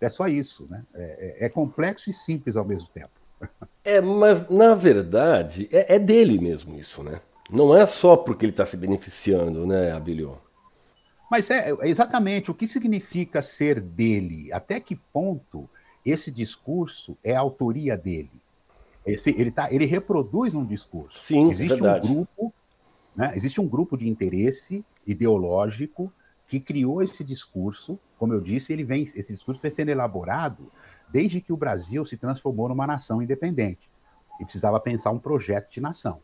[0.00, 0.82] É só isso, né?
[0.94, 3.10] É, é, é, complexo e simples ao mesmo tempo.
[3.84, 7.20] É, mas na verdade é, é dele mesmo isso, né?
[7.50, 10.38] Não é só porque ele está se beneficiando, né, Abilio?
[11.30, 14.52] Mas é, é exatamente o que significa ser dele.
[14.52, 15.68] Até que ponto
[16.04, 18.30] esse discurso é a autoria dele.
[19.04, 21.20] Esse, ele, tá, ele reproduz um discurso.
[21.20, 22.06] Sim, existe verdade.
[22.06, 22.54] um grupo,
[23.16, 26.12] né, existe um grupo de interesse ideológico
[26.46, 27.98] que criou esse discurso.
[28.18, 30.70] Como eu disse, ele vem, esse discurso vem sendo elaborado
[31.08, 33.90] desde que o Brasil se transformou numa nação independente
[34.38, 36.20] e precisava pensar um projeto de nação.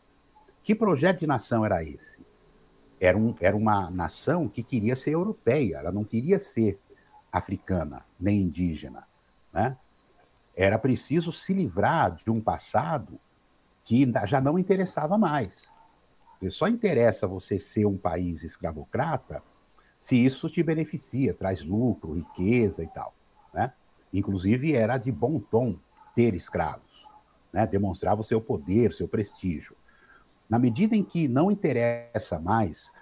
[0.63, 2.25] Que projeto de nação era esse?
[2.99, 6.79] Era, um, era uma nação que queria ser europeia, ela não queria ser
[7.31, 9.07] africana nem indígena.
[9.53, 9.77] Né?
[10.55, 13.19] Era preciso se livrar de um passado
[13.83, 15.71] que já não interessava mais.
[16.49, 19.41] Só interessa você ser um país escravocrata
[19.99, 23.13] se isso te beneficia, traz lucro, riqueza e tal.
[23.53, 23.73] Né?
[24.13, 25.77] Inclusive, era de bom tom
[26.15, 27.07] ter escravos,
[27.51, 27.65] né?
[27.65, 29.75] demonstrava o seu poder, seu prestígio.
[30.49, 32.93] Na medida em que não interessa mais,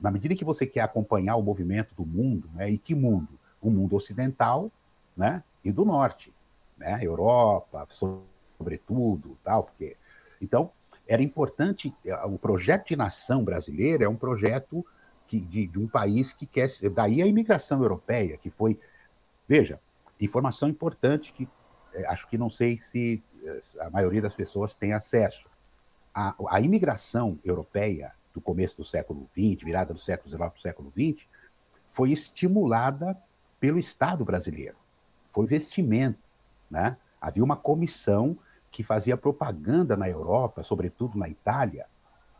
[0.00, 2.70] na medida em que você quer acompanhar o movimento do mundo, né?
[2.70, 3.38] e que mundo?
[3.60, 4.70] O mundo ocidental,
[5.20, 5.44] né?
[5.62, 6.32] e do norte,
[6.78, 6.98] né?
[7.02, 9.94] Europa, sobretudo, tal, porque
[10.40, 10.72] então
[11.06, 11.94] era importante.
[12.06, 14.84] Eh, o projeto de nação brasileira é um projeto
[15.26, 16.70] que, de, de um país que quer.
[16.94, 18.80] Daí a imigração europeia, que foi,
[19.46, 19.78] veja,
[20.18, 21.46] informação importante que
[21.92, 23.22] é, acho que não sei se
[23.78, 25.50] a maioria das pessoas tem acesso.
[26.14, 30.62] A, a imigração europeia do começo do século XX, virada do século XIX para o
[30.62, 31.28] século XX,
[31.90, 33.14] foi estimulada
[33.58, 34.80] pelo Estado brasileiro
[35.30, 36.18] foi vestimento.
[36.70, 36.96] Né?
[37.20, 38.36] Havia uma comissão
[38.70, 41.86] que fazia propaganda na Europa, sobretudo na Itália,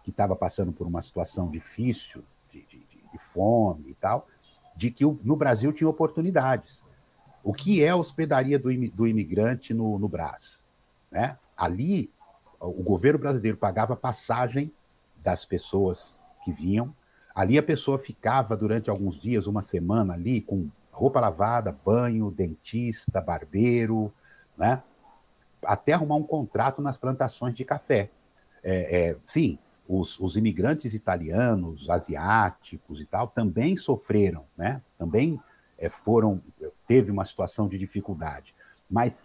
[0.03, 4.27] que estava passando por uma situação difícil, de, de, de fome e tal,
[4.77, 6.85] de que no Brasil tinha oportunidades.
[7.43, 10.63] O que é a hospedaria do, do imigrante no, no Brás?
[11.11, 11.37] Né?
[11.57, 12.11] Ali,
[12.59, 14.73] o governo brasileiro pagava passagem
[15.17, 16.95] das pessoas que vinham.
[17.35, 23.21] Ali a pessoa ficava durante alguns dias, uma semana ali, com roupa lavada, banho, dentista,
[23.21, 24.13] barbeiro,
[24.57, 24.83] né?
[25.65, 28.11] até arrumar um contrato nas plantações de café.
[28.63, 34.83] É, é, sim, os, os, imigrantes italianos, asiáticos e tal, também sofreram, né?
[34.99, 35.41] também
[35.79, 36.43] é, foram,
[36.87, 38.55] teve uma situação de dificuldade,
[38.89, 39.25] mas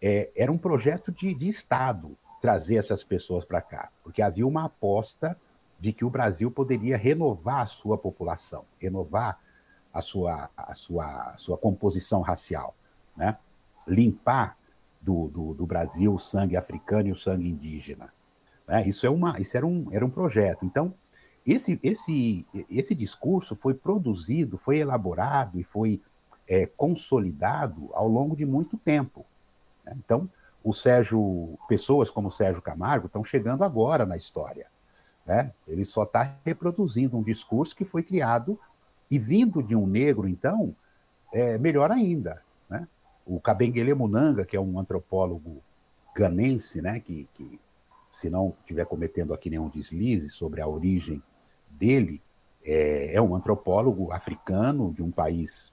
[0.00, 4.64] é, era um projeto de, de Estado trazer essas pessoas para cá, porque havia uma
[4.64, 5.38] aposta
[5.78, 9.38] de que o Brasil poderia renovar a sua população, renovar
[9.94, 12.74] a sua, a sua, a sua composição racial,
[13.16, 13.38] né?
[13.86, 14.58] limpar
[15.00, 18.12] do, do, do, Brasil o sangue africano e o sangue indígena.
[18.66, 18.88] Né?
[18.88, 20.64] Isso, é uma, isso era, um, era um projeto.
[20.64, 20.92] Então,
[21.46, 26.02] esse, esse, esse discurso foi produzido, foi elaborado e foi
[26.48, 29.24] é, consolidado ao longo de muito tempo.
[29.84, 29.94] Né?
[30.04, 30.28] Então,
[30.64, 34.66] o Sérgio, pessoas como o Sérgio Camargo estão chegando agora na história.
[35.24, 35.52] Né?
[35.68, 38.58] Ele só está reproduzindo um discurso que foi criado
[39.10, 40.74] e vindo de um negro, então,
[41.32, 42.42] é melhor ainda.
[42.68, 42.86] Né?
[43.26, 45.62] O Kabengele Munanga, que é um antropólogo
[46.14, 47.60] ganense, né, que, que
[48.12, 51.20] se não estiver cometendo aqui nenhum deslize sobre a origem
[51.68, 52.22] dele,
[52.64, 55.72] é, é um antropólogo africano de um país,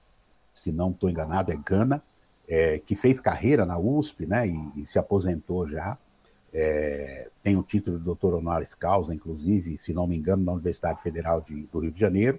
[0.52, 2.02] se não estou enganado, é Gana,
[2.48, 5.96] é, que fez carreira na USP né, e, e se aposentou já.
[6.52, 11.00] É, tem o título de doutor honoris causa, inclusive, se não me engano, na Universidade
[11.00, 12.38] Federal de, do Rio de Janeiro.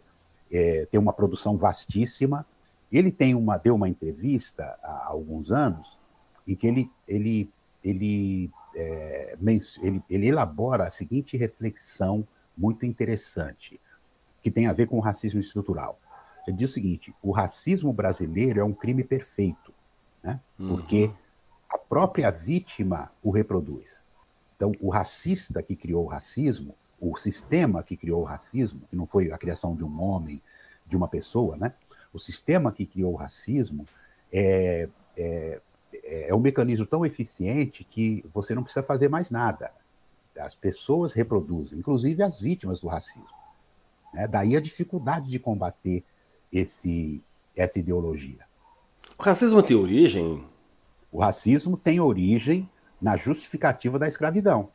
[0.53, 2.45] É, tem uma produção vastíssima.
[2.91, 5.97] Ele tem uma, deu uma entrevista há alguns anos
[6.47, 7.49] em que ele, ele,
[7.83, 9.35] ele, é,
[9.81, 13.81] ele, ele elabora a seguinte reflexão muito interessante,
[14.43, 15.99] que tem a ver com o racismo estrutural.
[16.47, 19.73] Ele diz o seguinte: o racismo brasileiro é um crime perfeito,
[20.21, 20.39] né?
[20.59, 20.67] Uhum.
[20.69, 21.11] porque
[21.69, 24.03] a própria vítima o reproduz.
[24.55, 26.75] Então, o racista que criou o racismo,
[27.11, 30.41] o sistema que criou o racismo, que não foi a criação de um homem,
[30.85, 31.73] de uma pessoa, né?
[32.13, 33.85] O sistema que criou o racismo
[34.31, 34.87] é,
[35.17, 35.61] é,
[36.29, 39.71] é um mecanismo tão eficiente que você não precisa fazer mais nada.
[40.39, 43.37] As pessoas reproduzem, inclusive as vítimas do racismo.
[44.13, 44.27] Né?
[44.27, 46.03] Daí a dificuldade de combater
[46.51, 47.23] esse,
[47.55, 48.45] essa ideologia.
[49.17, 50.45] O racismo tem origem
[51.13, 52.67] o racismo tem origem
[52.99, 54.71] na justificativa da escravidão.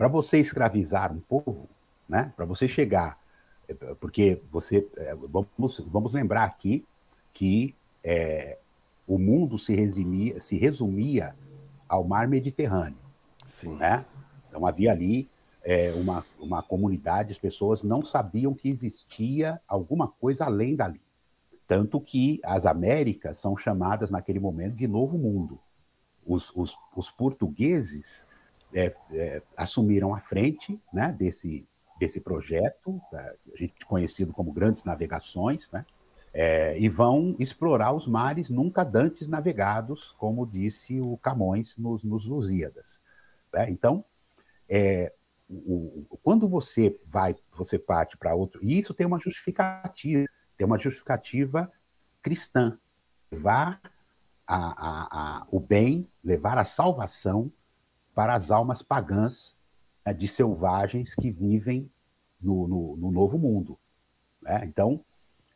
[0.00, 1.68] Para você escravizar um povo,
[2.08, 3.20] né, para você chegar,
[3.68, 6.86] é, porque você, é, vamos, vamos lembrar aqui
[7.34, 8.56] que é,
[9.06, 11.36] o mundo se resumia, se resumia
[11.86, 12.96] ao mar Mediterrâneo.
[13.44, 13.76] Sim.
[13.76, 14.06] Né?
[14.48, 15.28] Então havia ali
[15.62, 21.02] é, uma, uma comunidade, as pessoas não sabiam que existia alguma coisa além dali.
[21.68, 25.60] Tanto que as Américas são chamadas naquele momento de Novo Mundo.
[26.26, 28.26] Os, os, os portugueses
[28.72, 31.66] é, é, assumiram a frente né, desse,
[31.98, 35.84] desse projeto, tá, a gente conhecido como Grandes Navegações, né,
[36.32, 42.26] é, e vão explorar os mares nunca dantes navegados, como disse o Camões nos, nos
[42.26, 43.02] Lusíadas.
[43.52, 43.68] Né?
[43.70, 44.04] Então,
[44.68, 45.12] é,
[45.48, 50.24] o, o, quando você vai, você parte para outro, e isso tem uma justificativa,
[50.56, 51.70] tem uma justificativa
[52.22, 52.78] cristã.
[53.32, 53.80] Levar
[54.46, 57.52] a, a, a, o bem, levar a salvação
[58.14, 59.56] para as almas pagãs
[60.04, 61.90] né, de selvagens que vivem
[62.40, 63.78] no, no, no novo mundo.
[64.42, 64.62] Né?
[64.64, 65.04] Então,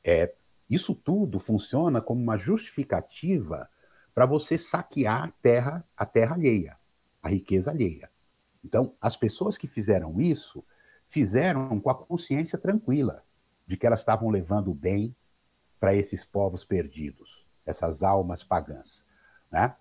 [0.03, 0.35] é,
[0.69, 3.69] isso tudo funciona como uma justificativa
[4.15, 6.77] para você saquear a terra, a terra alheia,
[7.23, 8.11] a riqueza alheia.
[8.65, 10.65] Então, as pessoas que fizeram isso
[11.09, 13.23] fizeram com a consciência tranquila
[13.67, 15.15] de que elas estavam levando o bem
[15.79, 19.05] para esses povos perdidos, essas almas pagãs.
[19.51, 19.75] Né?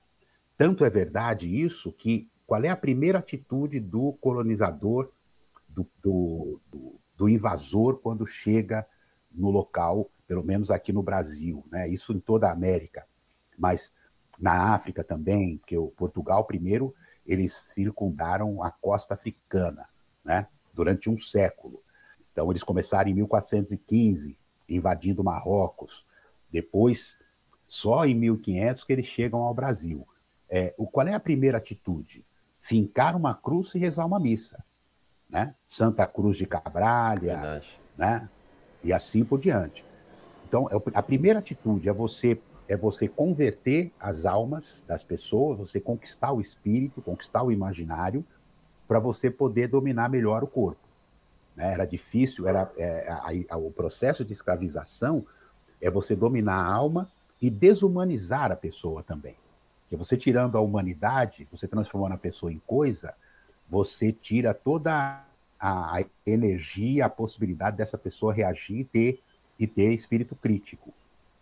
[0.57, 5.11] Tanto é verdade isso que qual é a primeira atitude do colonizador,
[5.67, 8.85] do, do, do, do invasor, quando chega
[9.31, 11.87] no local, pelo menos aqui no Brasil, né?
[11.87, 13.05] isso em toda a América,
[13.57, 13.91] mas
[14.39, 16.93] na África também, porque o Portugal primeiro
[17.25, 19.87] eles circundaram a costa africana,
[20.23, 20.47] né?
[20.73, 21.81] durante um século.
[22.31, 24.37] Então, eles começaram em 1415,
[24.67, 26.05] invadindo Marrocos.
[26.51, 27.15] Depois,
[27.67, 30.05] só em 1500 que eles chegam ao Brasil.
[30.49, 32.25] É, o, qual é a primeira atitude?
[32.63, 34.63] Fincar uma cruz e rezar uma missa.
[35.29, 35.53] Né?
[35.67, 37.61] Santa Cruz de Cabralha,
[37.97, 38.29] né?
[38.81, 39.83] e assim por diante.
[40.47, 42.39] Então, é a primeira atitude é você
[42.69, 48.25] é você converter as almas das pessoas, você conquistar o espírito, conquistar o imaginário,
[48.87, 50.87] para você poder dominar melhor o corpo.
[51.57, 51.73] Né?
[51.73, 55.25] Era difícil, era é, a, a, o processo de escravização
[55.81, 57.11] é você dominar a alma
[57.41, 59.35] e desumanizar a pessoa também.
[59.93, 63.13] Que você tirando a humanidade, você transformando a pessoa em coisa,
[63.69, 65.23] você tira toda
[65.59, 69.21] a, a energia, a possibilidade dessa pessoa reagir e ter,
[69.59, 70.91] e ter espírito crítico.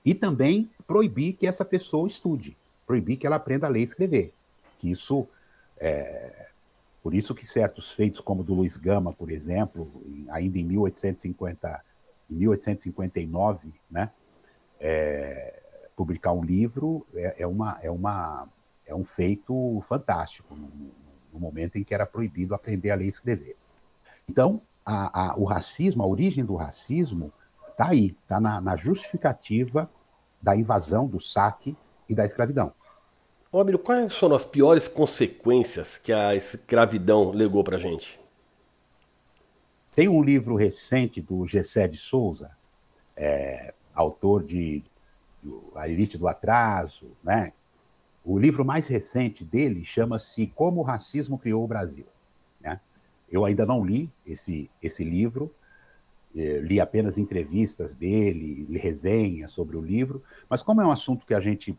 [0.03, 4.33] E também proibir que essa pessoa estude, proibir que ela aprenda a ler e escrever.
[4.79, 5.25] Que isso
[5.77, 6.49] é,
[7.01, 9.89] por isso que certos feitos, como do Luiz Gama, por exemplo,
[10.29, 11.85] ainda em 1850,
[12.29, 14.11] em 1859, né,
[14.77, 15.60] é,
[16.01, 18.49] publicar um livro é, é, uma, é, uma,
[18.87, 20.67] é um feito fantástico, no,
[21.31, 23.55] no, momento em que era proibido aprender a ler e escrever.
[24.27, 27.31] Então, a, a, o racismo, a origem do racismo,
[27.69, 29.87] está aí, está na, na justificativa
[30.41, 31.77] da invasão, do saque
[32.09, 32.73] e da escravidão.
[33.53, 38.19] Óbvio, quais foram as piores consequências que a escravidão legou para a gente?
[39.93, 42.49] Tem um livro recente do Gessé de Souza,
[43.15, 44.83] é, autor de
[45.75, 47.53] A Elite do Atraso, né?
[48.23, 52.05] O livro mais recente dele chama-se Como o Racismo Criou o Brasil.
[52.59, 52.79] Né?
[53.31, 55.51] Eu ainda não li esse, esse livro,
[56.35, 61.33] eh, li apenas entrevistas dele, resenhas sobre o livro, mas como é um assunto que
[61.33, 61.75] a gente,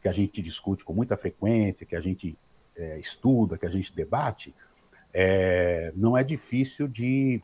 [0.00, 2.38] que a gente discute com muita frequência, que a gente
[2.74, 4.54] é, estuda, que a gente debate,
[5.12, 7.42] é, não é difícil de,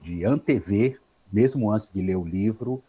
[0.00, 1.00] de antever,
[1.32, 2.82] mesmo antes de ler o livro,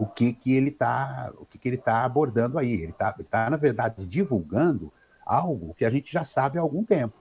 [0.00, 2.72] o que, que ele está o que, que ele tá abordando aí.
[2.72, 4.90] Ele está, tá, na verdade, divulgando
[5.26, 7.14] algo que a gente já sabe há algum tempo,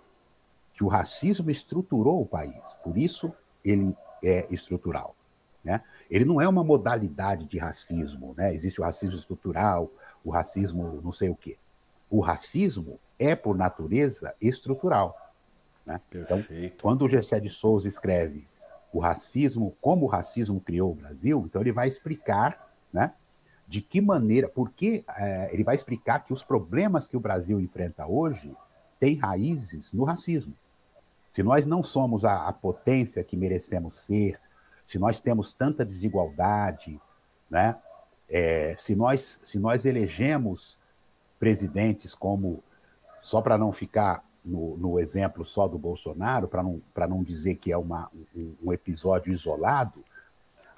[0.73, 3.33] que o racismo estruturou o país, por isso
[3.65, 5.13] ele é estrutural.
[5.61, 5.83] Né?
[6.09, 8.53] Ele não é uma modalidade de racismo, né?
[8.53, 9.91] existe o racismo estrutural,
[10.23, 11.57] o racismo não sei o quê.
[12.09, 15.33] O racismo é, por natureza, estrutural.
[15.85, 15.99] Né?
[16.15, 16.41] Então,
[16.81, 18.47] quando o Gessé de Souza escreve
[18.93, 23.13] o racismo, como o racismo criou o Brasil, então ele vai explicar né,
[23.67, 28.07] de que maneira, porque é, ele vai explicar que os problemas que o Brasil enfrenta
[28.07, 28.55] hoje
[28.99, 30.53] têm raízes no racismo.
[31.29, 34.39] Se nós não somos a, a potência que merecemos ser,
[34.87, 36.99] se nós temos tanta desigualdade,
[37.49, 37.75] né,
[38.27, 40.77] é, se, nós, se nós elegemos
[41.39, 42.63] presidentes como
[43.21, 47.71] só para não ficar no, no, exemplo só do Bolsonaro, para não, não dizer que
[47.71, 50.03] é uma, um, um, episódio isolado,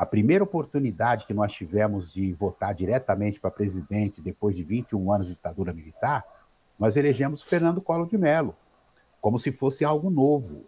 [0.02, 5.28] a primeira oportunidade que nós tivemos de votar diretamente para presidente depois de 21 anos
[5.28, 6.26] de ditadura militar,
[6.80, 8.56] nós elegemos Fernando Collor de Mello,
[9.22, 10.66] como se fosse algo novo.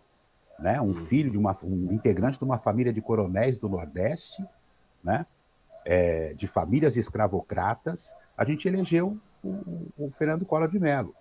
[0.60, 0.80] Né?
[0.80, 4.46] Um filho de uma, um integrante de uma família de coronéis do Nordeste,
[5.04, 5.26] né?
[5.84, 11.16] É, de famílias escravocratas, a gente elegeu o, o Fernando Collor de Mello.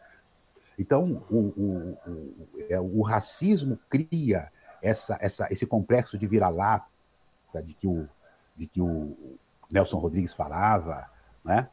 [0.79, 2.39] Então, o, o, o,
[2.69, 4.53] é, o racismo cria
[4.83, 6.92] essa, essa, esse complexo de vira-lata
[7.61, 8.09] de que o,
[8.57, 9.17] de que o
[9.71, 11.09] Nelson Rodrigues falava,
[11.45, 11.69] né?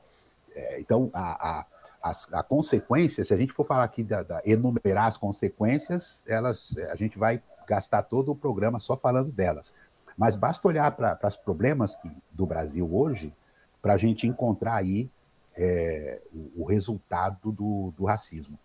[0.56, 1.66] É, então, a, a,
[2.02, 6.76] a, a, consequência, se a gente for falar aqui, da, da, enumerar as consequências, elas,
[6.92, 9.74] a gente vai gastar todo o programa só falando delas.
[10.18, 13.34] Mas basta olhar para os problemas que, do Brasil hoje
[13.82, 15.10] para a gente encontrar aí
[15.56, 18.58] é, o, o, resultado do, do racismo.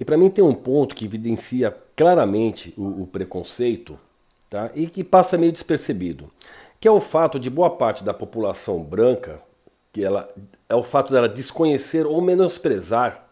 [0.00, 3.98] E para mim tem um ponto que evidencia claramente o, o, preconceito
[4.48, 4.70] tá?
[4.74, 6.30] e que passa meio despercebido,
[6.80, 9.40] que é o fato de boa parte da população branca,
[9.92, 10.28] que ela
[10.68, 13.26] é o fato dela desconhecer ou menosprezar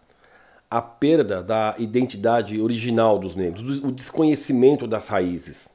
[0.70, 5.68] a perda da identidade original dos negros, o desconhecimento das raízes,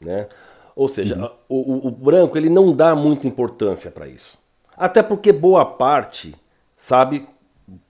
[0.00, 0.28] né?
[0.74, 1.30] Ou seja, uhum.
[1.48, 4.38] o, o, o branco ele não dá muita importância para isso,
[4.76, 6.34] até porque boa parte
[6.76, 7.26] sabe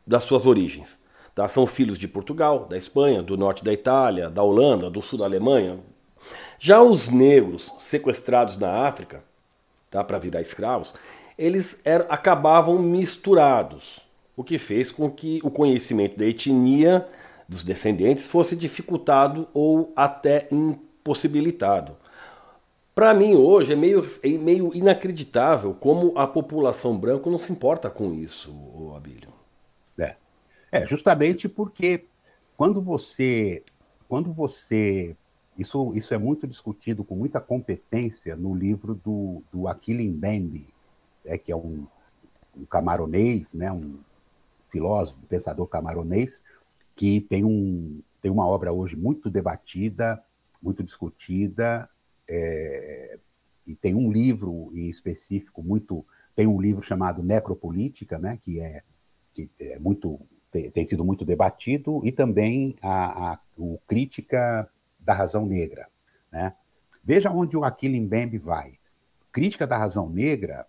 [0.07, 0.99] das suas origens.
[1.35, 1.47] Tá?
[1.49, 5.27] São filhos de Portugal, da Espanha, do norte da Itália, da Holanda, do sul da
[5.27, 5.79] Alemanha.
[6.59, 9.23] Já os negros sequestrados na África,
[9.91, 10.03] tá?
[10.03, 10.95] para virar escravos,
[11.39, 14.01] eles eram, acabavam misturados,
[14.37, 17.07] o que fez com que o conhecimento da etnia
[17.49, 21.97] dos descendentes fosse dificultado ou até impossibilitado.
[22.95, 27.91] Para mim, hoje, é meio, é meio inacreditável como a população branca não se importa
[27.91, 28.53] com isso,
[28.97, 29.37] Abílio.
[30.77, 32.05] É, justamente porque
[32.57, 33.63] quando você.
[34.09, 35.17] Quando você.
[35.59, 40.69] Isso, isso é muito discutido com muita competência no livro do, do Achille Mbembe,
[41.25, 41.87] é, que é um,
[42.57, 43.99] um camaronês, né, um
[44.69, 46.45] filósofo, pensador camaronês,
[46.95, 50.23] que tem, um, tem uma obra hoje muito debatida,
[50.63, 51.89] muito discutida,
[52.29, 53.19] é,
[53.67, 56.05] e tem um livro em específico muito.
[56.35, 58.83] Tem um livro chamado Necropolítica, né, que é,
[59.33, 64.69] que é muito tem, tem sido muito debatido, e também a, a o Crítica
[65.07, 65.89] da Razão Negra.
[66.33, 66.53] Né?
[67.03, 68.79] Veja onde o Aquile Mbembe vai.
[69.31, 70.67] Crítica da Razão Negra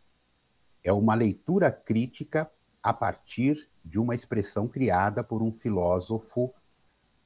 [0.84, 2.50] é uma leitura crítica
[2.84, 6.54] a partir de uma expressão criada por um filósofo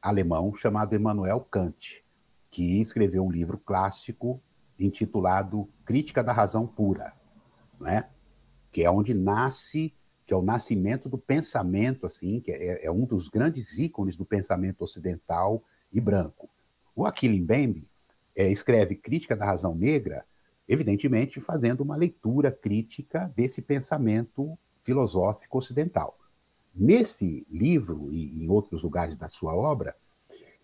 [0.01, 2.03] alemão chamado Immanuel Kant,
[2.49, 4.41] que escreveu um livro clássico
[4.80, 7.14] intitulado Crítica da Razão Pura,
[7.80, 8.09] né?
[8.72, 9.93] que é onde nasce
[10.26, 14.24] que é o nascimento do pensamento, assim, que é, é um dos grandes ícones do
[14.24, 16.49] pensamento ocidental e branco.
[17.02, 17.88] O Achille Mbembe
[18.36, 20.24] é, escreve Crítica da Razão Negra,
[20.70, 26.16] evidentemente fazendo uma leitura crítica desse pensamento filosófico ocidental.
[26.76, 29.95] Nesse livro e em outros lugares da sua obra,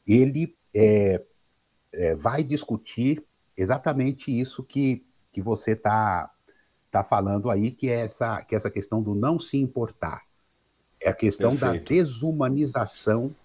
[0.05, 1.23] ele é,
[1.91, 3.25] é, vai discutir
[3.57, 6.31] exatamente isso que, que você está
[6.85, 10.21] está falando aí, que é, essa, que é essa questão do não se importar.
[11.01, 11.83] É a questão Perfeito.
[11.83, 13.35] da desumanização,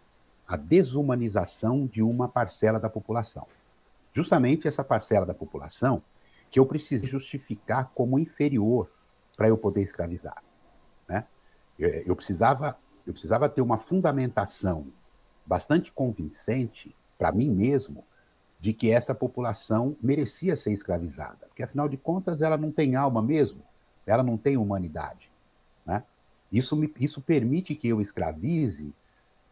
[0.46, 3.46] a desumanização de uma parcela da população.
[4.12, 6.02] Justamente essa parcela da população
[6.50, 8.90] que eu preciso justificar como inferior
[9.36, 10.42] para eu poder escravizar.
[11.78, 12.76] eu precisava,
[13.06, 14.86] eu precisava ter uma fundamentação
[15.46, 18.04] bastante convincente para mim mesmo
[18.60, 23.20] de que essa população merecia ser escravizada, porque afinal de contas ela não tem alma
[23.20, 23.62] mesmo,
[24.06, 25.32] ela não tem humanidade,
[25.84, 26.04] né?
[26.52, 28.94] Isso, me, isso permite que eu escravize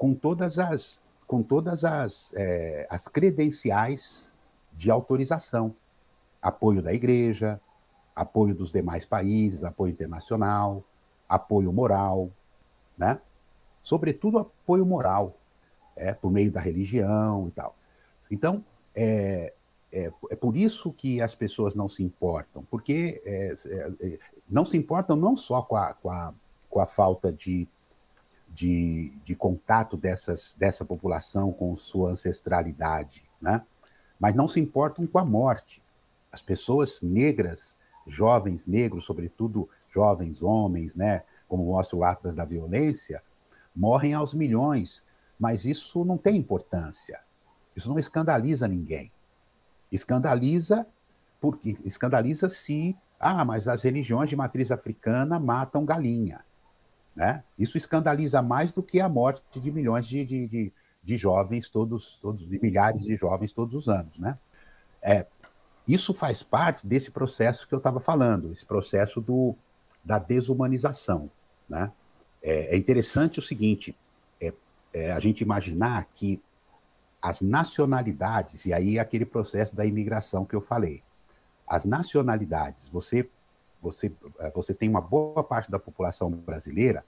[0.00, 4.32] com todas as, com todas as, é, as credenciais
[4.72, 5.76] de autorização,
[6.40, 7.60] apoio da igreja,
[8.16, 10.82] apoio dos demais países, apoio internacional,
[11.28, 12.30] apoio moral,
[12.96, 13.20] né?
[13.82, 15.36] Sobretudo apoio moral,
[15.94, 17.76] é, por meio da religião e tal.
[18.30, 19.52] Então, é,
[19.92, 24.64] é, é, por isso que as pessoas não se importam, porque é, é, é, não
[24.64, 26.32] se importam não só com a, com a,
[26.70, 27.68] com a falta de,
[28.50, 33.62] de, de, contato dessas, dessa população com sua ancestralidade, né?
[34.18, 35.82] mas não se importam com a morte.
[36.32, 37.76] As pessoas negras,
[38.06, 43.22] jovens negros, sobretudo jovens homens, né, como mostra o Atlas da Violência,
[43.74, 45.04] morrem aos milhões,
[45.38, 47.20] mas isso não tem importância.
[47.74, 49.10] Isso não escandaliza ninguém.
[49.90, 50.86] Escandaliza
[51.40, 56.42] porque escandaliza se ah, mas as religiões de matriz africana matam galinha.
[57.14, 57.42] Né?
[57.58, 62.16] Isso escandaliza mais do que a morte de milhões de, de, de, de jovens, todos,
[62.16, 64.18] todos, de milhares de jovens todos os anos.
[64.18, 64.38] Né?
[65.02, 65.26] É,
[65.86, 69.54] isso faz parte desse processo que eu estava falando, esse processo do,
[70.04, 71.30] da desumanização.
[71.68, 71.90] Né?
[72.42, 73.96] É, é interessante o seguinte:
[74.40, 74.52] é,
[74.92, 76.40] é, a gente imaginar que
[77.20, 81.02] as nacionalidades, e aí aquele processo da imigração que eu falei,
[81.66, 83.28] as nacionalidades, você,
[83.80, 87.04] você, é, você tem uma boa parte da população brasileira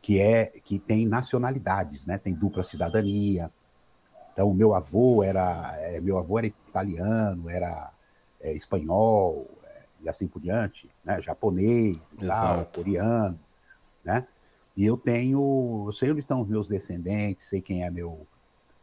[0.00, 2.18] que é que tem nacionalidades, né?
[2.18, 3.50] Tem dupla cidadania.
[4.32, 7.92] Então, o meu avô era é, meu avô era italiano, era
[8.40, 11.20] é, espanhol é, e assim por diante, né?
[11.22, 13.38] Japonês, tal, coreano,
[14.04, 14.26] né?
[14.76, 18.26] E eu tenho, eu sei onde estão os meus descendentes, sei quem é meu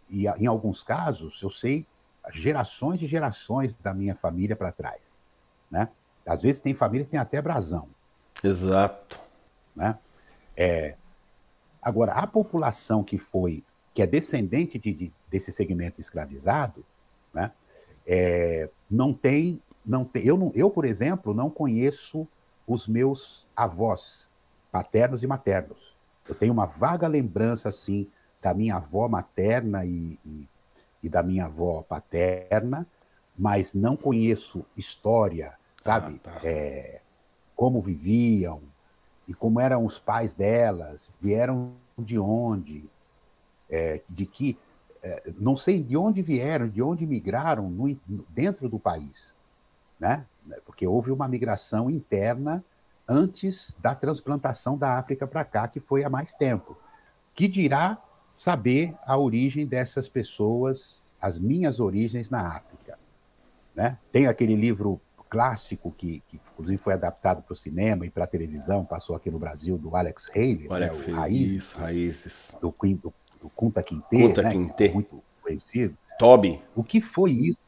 [0.10, 1.86] e em alguns casos eu sei
[2.34, 5.18] gerações e gerações da minha família para trás,
[5.70, 5.90] né?
[6.30, 7.90] Às vezes tem família que tem até brasão.
[8.44, 9.20] Exato.
[9.76, 9.98] Né?
[10.56, 10.96] É,
[11.82, 13.64] agora, a população que foi,
[13.96, 16.86] que é descendente de, de, desse segmento escravizado,
[17.34, 17.52] né?
[18.06, 22.28] É, não tem, não tem eu, não, eu, por exemplo, não conheço
[22.68, 24.30] os meus avós
[24.72, 25.96] paternos e maternos.
[26.28, 28.08] Eu tenho uma vaga lembrança, assim,
[28.40, 30.48] da minha avó materna e, e,
[31.02, 32.86] e, da minha avó paterna,
[33.36, 36.20] mas não conheço história, sabe?
[36.26, 36.40] Ah, tá.
[36.44, 37.02] é,
[37.56, 38.62] como viviam
[39.28, 42.90] e como eram os pais delas, vieram de onde,
[43.70, 44.58] é, de que.
[45.02, 47.98] É, não sei de onde vieram, de onde migraram no,
[48.30, 49.34] dentro do país,
[49.98, 50.26] né?
[50.66, 52.64] Porque houve uma migração interna
[53.08, 56.78] antes da transplantação da África para cá, que foi há mais tempo.
[57.34, 57.98] Que dirá
[58.36, 63.00] saber a origem dessas pessoas, as minhas origens na África.
[63.76, 63.98] Né?
[64.12, 68.28] Tem aquele livro clássico que, que inclusive foi adaptado para o cinema e para a
[68.28, 70.92] televisão, passou aqui no Brasil, do Alex Haley, né?
[70.92, 72.56] o Raízes, Raízes.
[72.60, 74.52] Do, do, do Kunta Kunta né?
[74.52, 74.86] Kinte.
[74.86, 75.96] É muito conhecido.
[76.18, 76.62] Toby.
[76.76, 77.60] O que foi isso?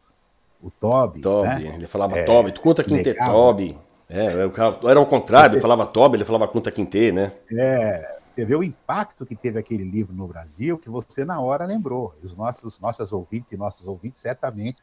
[0.61, 1.21] O Toby.
[1.21, 1.75] Toby, né?
[1.75, 2.59] ele falava é, Toby.
[2.59, 3.77] Kunta Kinte, Toby.
[4.09, 7.31] É, era o contrário, ele falava Toby, ele falava Kunta Kinte, né?
[7.49, 11.65] É, você vê o impacto que teve aquele livro no Brasil, que você na hora
[11.65, 12.13] lembrou.
[12.21, 14.81] Os nossos, nossas ouvintes e nossos ouvintes certamente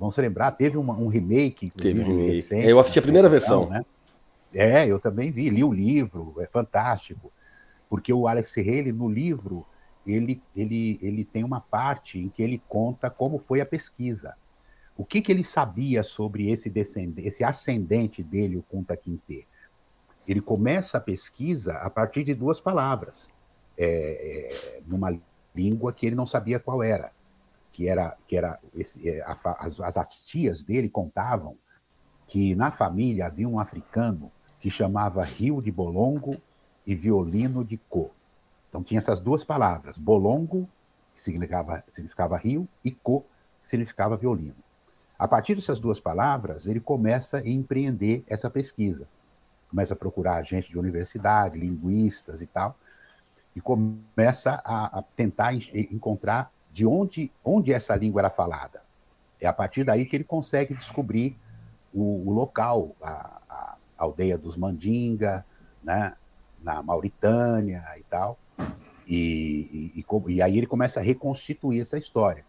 [0.00, 0.52] vão se lembrar.
[0.52, 2.34] Teve uma, um remake, inclusive, teve um remake.
[2.36, 2.66] recente.
[2.66, 3.68] Eu assisti a primeira versão.
[3.68, 3.84] Né?
[4.52, 7.30] É, eu também vi, li o livro, é fantástico.
[7.88, 9.66] Porque o Alex Haley, no livro,
[10.06, 14.34] ele, ele, ele tem uma parte em que ele conta como foi a pesquisa.
[14.96, 19.46] O que, que ele sabia sobre esse descendente, esse ascendente dele, o Kunta Kinte?
[20.30, 23.32] ele começa a pesquisa a partir de duas palavras,
[23.76, 25.18] é, é, numa
[25.54, 27.12] língua que ele não sabia qual era,
[27.80, 31.56] que era que era esse, é, a, as, as tias dele contavam
[32.26, 36.36] que na família havia um africano que chamava Rio de Bolongo
[36.86, 38.10] e Violino de Co.
[38.68, 40.68] Então tinha essas duas palavras, Bolongo,
[41.14, 43.22] que significava, significava rio, e Co,
[43.62, 44.54] que significava violino.
[45.18, 49.08] A partir dessas duas palavras, ele começa a empreender essa pesquisa
[49.70, 52.76] começa a procurar gente de universidade, linguistas e tal,
[53.54, 58.82] e começa a, a tentar encontrar de onde, onde essa língua era falada.
[59.40, 61.36] É a partir daí que ele consegue descobrir
[61.92, 65.44] o, o local, a, a, aldeia dos Mandinga,
[65.82, 66.14] né,
[66.62, 68.38] na Mauritânia e tal.
[69.06, 72.44] E, e, e, e, aí ele começa a reconstituir essa história.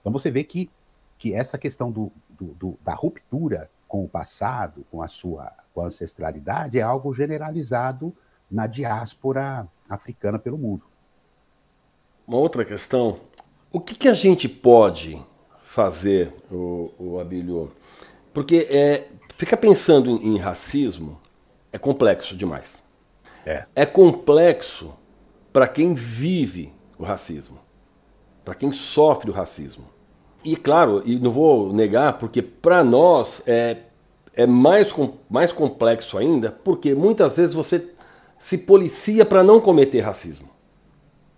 [0.00, 0.70] Então você vê que,
[1.18, 5.80] que essa questão do, do, do, da ruptura com o passado, com a sua com
[5.80, 8.14] a ancestralidade, é algo generalizado
[8.48, 10.84] na diáspora africana pelo mundo.
[12.26, 13.18] Uma outra questão,
[13.74, 15.20] o que, que a gente pode
[15.64, 17.72] fazer, o, o Abílio?
[18.32, 21.20] Porque é, ficar pensando em, em racismo
[21.72, 22.82] é complexo demais.
[23.44, 24.94] É, É complexo
[25.52, 27.58] para quem vive o racismo,
[28.44, 29.86] para quem sofre o racismo.
[30.44, 33.78] E claro, e não vou negar, porque para nós é,
[34.34, 37.90] é mais, com- mais complexo ainda, porque muitas vezes você
[38.38, 40.53] se policia para não cometer racismo.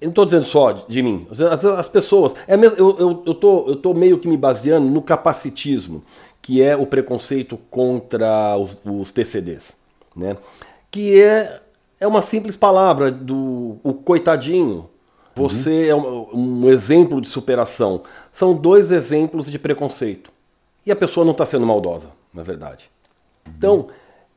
[0.07, 2.33] Não estou dizendo só de, de mim, as, as pessoas.
[2.47, 6.05] É mesmo, eu, eu, eu, tô, eu tô meio que me baseando no capacitismo,
[6.41, 9.75] que é o preconceito contra os, os PCDs.
[10.15, 10.37] Né?
[10.93, 11.61] Que é,
[11.99, 14.89] é uma simples palavra do o coitadinho.
[15.35, 18.03] Você é um, um exemplo de superação.
[18.33, 20.31] São dois exemplos de preconceito.
[20.87, 22.89] E a pessoa não está sendo maldosa, na verdade.
[23.47, 23.89] Então,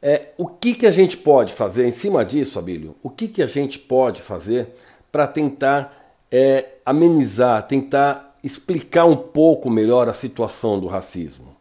[0.02, 2.96] é, o que, que a gente pode fazer em cima disso, Abílio?
[3.04, 4.76] O que, que a gente pode fazer
[5.12, 5.94] para tentar
[6.32, 11.56] é, amenizar, tentar explicar um pouco melhor a situação do racismo?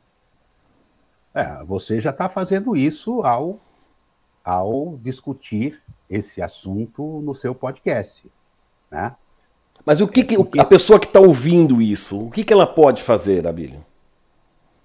[1.34, 3.60] É, você já está fazendo isso ao,
[4.44, 8.30] ao discutir esse assunto no seu podcast,
[8.90, 9.14] né?
[9.84, 13.02] Mas o que, que a pessoa que está ouvindo isso, o que, que ela pode
[13.02, 13.84] fazer, Abílio?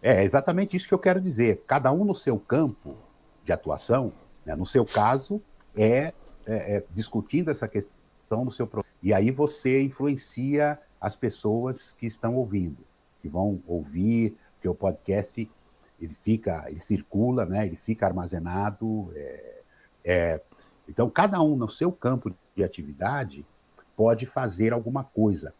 [0.01, 1.64] É exatamente isso que eu quero dizer.
[1.66, 2.95] Cada um no seu campo
[3.43, 4.14] de atuação,
[4.45, 4.55] né?
[4.55, 5.41] no seu caso,
[5.76, 6.14] é,
[6.45, 8.03] é- é discutindo essa questão
[8.41, 8.93] no seu programa.
[9.01, 12.77] E aí você influencia as pessoas que estão ouvindo,
[13.21, 15.49] que vão ouvir, porque o podcast
[15.99, 17.65] ele fica, ele circula, né?
[17.65, 19.11] ele fica armazenado.
[19.15, 19.61] é-
[20.05, 20.41] é-
[20.88, 23.45] então, cada um no seu campo de atividade
[23.95, 25.53] pode fazer alguma coisa.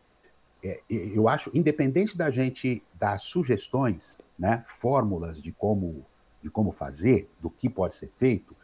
[0.64, 6.06] É, eu acho, independente da gente dar sugestões, né, fórmulas de como,
[6.42, 8.56] de como fazer, do que pode ser feito,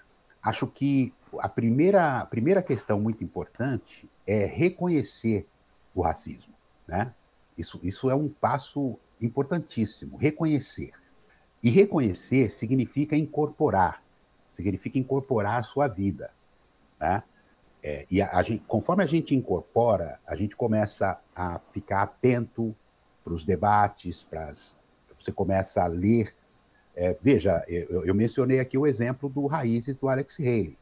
[0.41, 5.47] acho que a primeira, a primeira questão muito importante é reconhecer
[5.93, 6.53] o racismo.
[6.87, 7.13] Né?
[7.57, 10.91] Isso, isso é um passo importantíssimo, reconhecer.
[11.61, 14.01] E reconhecer significa incorporar,
[14.53, 16.31] significa incorporar a sua vida.
[16.99, 17.21] Né?
[17.83, 22.75] É, e a, a gente, conforme a gente incorpora, a gente começa a ficar atento
[23.23, 24.75] para os debates, pras,
[25.17, 26.33] você começa a ler.
[26.95, 30.78] É, veja, eu, eu mencionei aqui o exemplo do Raízes do Alex Haley.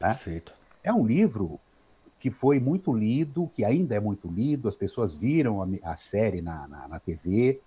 [0.00, 0.08] Né?
[0.08, 0.52] Perfeito.
[0.82, 1.58] É um livro
[2.18, 6.40] que foi muito lido, que ainda é muito lido, as pessoas viram a, a série
[6.40, 7.60] na, na, na, TV,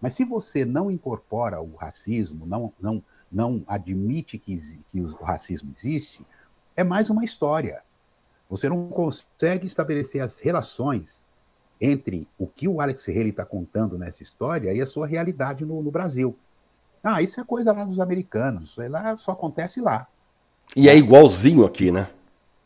[0.00, 4.58] mas se você não incorpora o racismo, não, não, não admite que,
[4.88, 6.26] que o racismo existe,
[6.74, 7.82] é mais uma história.
[8.48, 11.26] Você não consegue estabelecer as relações
[11.80, 15.82] entre o que o Alex Haley está contando nessa história e a sua realidade no,
[15.82, 16.36] no, Brasil.
[17.02, 20.06] Ah, isso é coisa lá dos americanos, isso lá só acontece lá.
[20.76, 22.08] E é igualzinho aqui, né?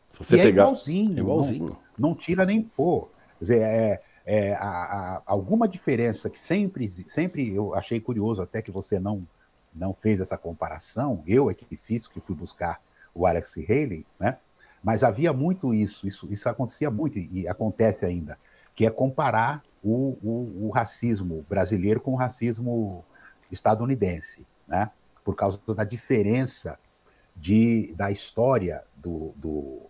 [0.09, 0.63] Se você e pegar...
[0.63, 1.17] é igualzinho.
[1.17, 1.77] É igualzinho.
[1.99, 3.09] Não, não, tira nem pôr.
[3.39, 8.63] Quer dizer, é, é a, a, alguma diferença que sempre, sempre eu achei curioso até
[8.63, 9.27] que você não,
[9.75, 12.81] não fez essa comparação, eu é que fiz, que fui buscar
[13.15, 14.39] o Alex Haley, né?
[14.83, 18.39] Mas havia muito isso, isso, isso acontecia muito e acontece ainda,
[18.75, 23.03] que é comparar o, o, o racismo brasileiro com o racismo
[23.51, 24.91] estadunidense, né?
[25.25, 26.79] Por causa da diferença
[27.35, 29.83] de, da história do, do,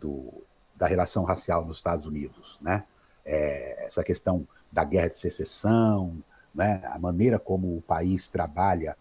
[0.00, 0.44] do,
[0.76, 2.84] da relação racial nos Estados Unidos, né?
[3.24, 6.16] É, essa questão da guerra de secessão,
[6.54, 6.82] né?
[6.84, 8.96] A maneira como o país trabalha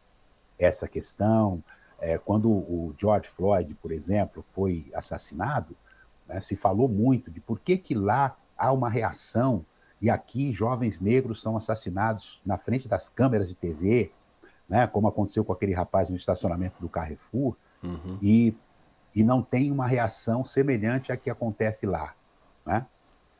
[0.58, 1.64] essa questão,
[2.00, 5.76] é, quando o George Floyd, por exemplo, foi assassinado,
[6.28, 9.66] né, se falou muito de por que, que lá há uma reação
[10.02, 14.12] e aqui jovens negros são assassinados na frente das câmeras de TV,
[14.68, 18.18] né, como aconteceu com aquele rapaz no estacionamento do Carrefour, uhum.
[18.22, 18.56] e,
[19.16, 22.16] e não tem uma reação semelhante à que acontece lá.
[22.66, 22.86] Né?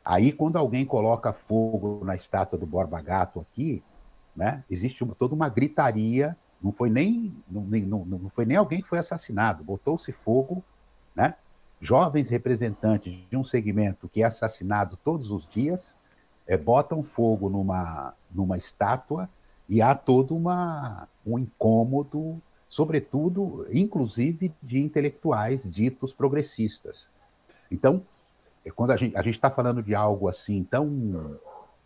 [0.04, 3.82] Aí, quando alguém coloca fogo na estátua do Borba Gato aqui,
[4.36, 8.80] né, existe uma, toda uma gritaria não foi nem não, não, não foi nem alguém
[8.80, 10.64] que foi assassinado, botou-se fogo,
[11.14, 11.34] né?
[11.78, 15.94] Jovens representantes de um segmento que é assassinado todos os dias
[16.46, 19.28] é, botam fogo numa numa estátua
[19.68, 27.10] e há todo uma um incômodo, sobretudo, inclusive de intelectuais ditos progressistas.
[27.70, 28.02] Então,
[28.74, 31.38] quando a gente está falando de algo assim tão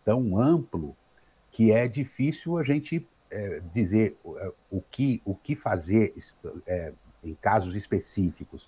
[0.03, 0.95] tão amplo
[1.51, 6.13] que é difícil a gente é, dizer é, o que, o que fazer
[6.65, 8.67] é, em casos específicos.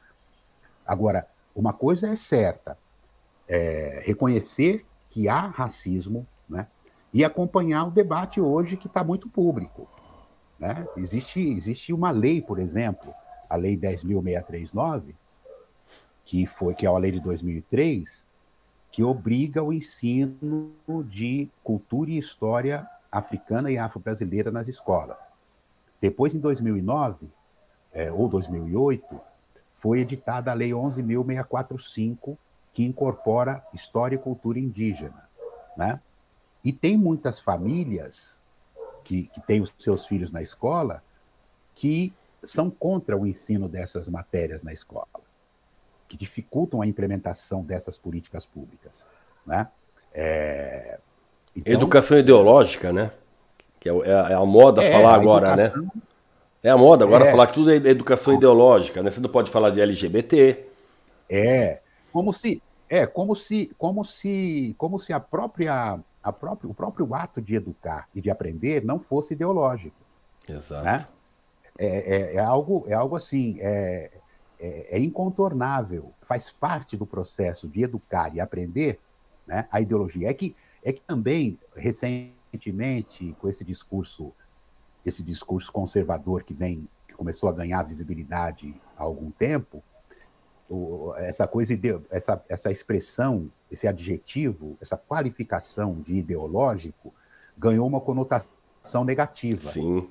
[0.85, 2.77] Agora, uma coisa é certa:
[3.47, 6.67] é, reconhecer que há racismo né,
[7.13, 9.87] e acompanhar o debate hoje que está muito público.
[10.61, 10.87] Né?
[10.95, 13.11] Existe, existe uma lei, por exemplo,
[13.49, 15.15] a Lei 10.639,
[16.23, 18.25] que foi que é a lei de 2003,
[18.91, 20.71] que obriga o ensino
[21.05, 25.33] de cultura e história africana e afro-brasileira nas escolas.
[25.99, 27.27] Depois, em 2009,
[27.91, 29.19] é, ou 2008,
[29.73, 32.37] foi editada a Lei 11.645,
[32.71, 35.27] que incorpora história e cultura indígena.
[35.75, 35.99] Né?
[36.63, 38.40] E tem muitas famílias
[39.03, 41.03] que, que têm os seus filhos na escola
[41.75, 45.07] que são contra o ensino dessas matérias na escola,
[46.07, 49.05] que dificultam a implementação dessas políticas públicas.
[49.45, 49.67] Né?
[50.13, 50.99] É...
[51.55, 53.11] Então, educação ideológica, né?
[53.79, 55.65] Que é, é, é a moda é, falar agora, né?
[55.65, 55.83] educação...
[55.83, 56.01] né?
[56.63, 57.31] É a moda agora é.
[57.31, 59.09] falar que tudo é educação ideológica, né?
[59.09, 60.63] Você não pode falar de LGBT.
[61.27, 61.79] É,
[62.13, 65.99] como se é como se como se como se a própria a
[66.29, 69.95] próprio, o próprio ato de educar e de aprender não fosse ideológico.
[70.47, 70.83] Exato.
[70.83, 71.07] Né?
[71.77, 74.11] É, é, é, algo, é algo assim, é,
[74.59, 78.99] é, é, incontornável, faz parte do processo de educar e aprender
[79.47, 80.29] né, a ideologia.
[80.29, 84.33] É que, é que também, recentemente, com esse discurso,
[85.05, 89.83] esse discurso conservador que vem, que começou a ganhar visibilidade há algum tempo,
[91.17, 91.77] essa coisa,
[92.09, 97.13] essa, essa expressão, esse adjetivo, essa qualificação de ideológico
[97.57, 99.71] ganhou uma conotação negativa.
[99.71, 100.07] Sim.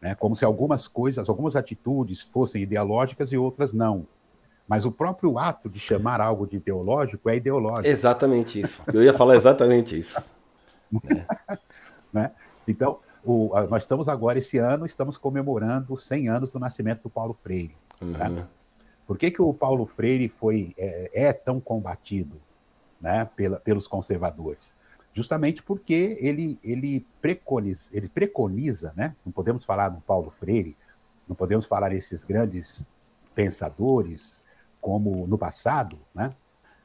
[0.00, 0.14] Né?
[0.14, 4.06] Como se algumas coisas, algumas atitudes fossem ideológicas e outras não.
[4.68, 7.88] Mas o próprio ato de chamar algo de ideológico é ideológico.
[7.88, 8.82] Exatamente isso.
[8.92, 10.22] Eu ia falar exatamente isso.
[11.10, 11.58] é.
[12.12, 12.30] né?
[12.66, 17.10] Então, o, nós estamos agora, esse ano, estamos comemorando os 100 anos do nascimento do
[17.10, 17.74] Paulo Freire.
[18.00, 18.28] Né?
[18.28, 18.34] Uhum.
[18.34, 18.46] Né?
[19.08, 22.38] Por que, que o Paulo Freire foi, é, é tão combatido
[23.00, 24.76] né, pela, pelos conservadores?
[25.14, 30.76] Justamente porque ele, ele, preconiza, ele preconiza, né, não podemos falar do Paulo Freire,
[31.26, 32.86] não podemos falar esses grandes
[33.34, 34.44] pensadores
[34.78, 36.34] como no passado, né,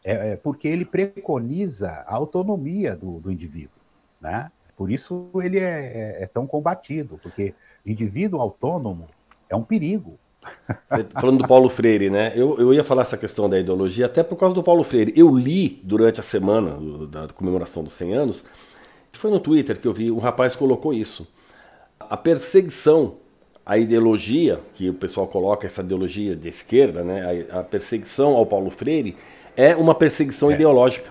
[0.02, 3.82] é, é porque ele preconiza a autonomia do, do indivíduo.
[4.22, 4.50] Né?
[4.78, 7.54] Por isso ele é, é, é tão combatido, porque
[7.86, 9.08] indivíduo autônomo
[9.50, 10.18] é um perigo.
[11.20, 12.34] Falando do Paulo Freire, né?
[12.36, 15.14] Eu, eu ia falar essa questão da ideologia até por causa do Paulo Freire.
[15.16, 16.78] Eu li durante a semana
[17.08, 18.46] da comemoração dos 100 anos,
[19.12, 21.28] foi no Twitter que eu vi, um rapaz colocou isso.
[22.00, 23.16] A perseguição
[23.66, 27.48] à ideologia, que o pessoal coloca essa ideologia de esquerda, né?
[27.50, 29.16] A, a perseguição ao Paulo Freire
[29.56, 30.56] é uma perseguição é.
[30.56, 31.10] ideológica.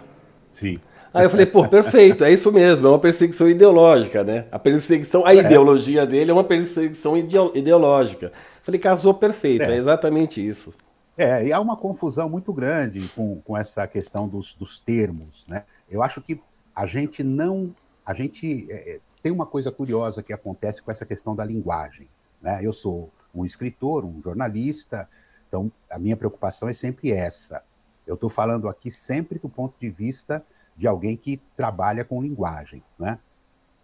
[0.51, 0.78] Sim.
[1.14, 4.46] Aí eu falei, pô, perfeito, é isso mesmo, é uma perseguição ideológica, né?
[4.50, 5.38] A perseguição, a é.
[5.38, 8.32] ideologia dele é uma perseguição ideológica.
[8.62, 10.72] Falei, casou perfeito, é, é exatamente isso.
[11.16, 15.64] É, e há uma confusão muito grande com, com essa questão dos, dos termos, né?
[15.90, 16.40] Eu acho que
[16.74, 17.74] a gente não.
[18.04, 18.66] A gente.
[18.70, 22.08] É, é, tem uma coisa curiosa que acontece com essa questão da linguagem.
[22.40, 22.58] Né?
[22.62, 25.08] Eu sou um escritor, um jornalista,
[25.46, 27.62] então a minha preocupação é sempre essa.
[28.04, 30.44] Eu estou falando aqui sempre do ponto de vista
[30.83, 32.83] de alguém que trabalha com linguagem.
[32.99, 33.16] Né?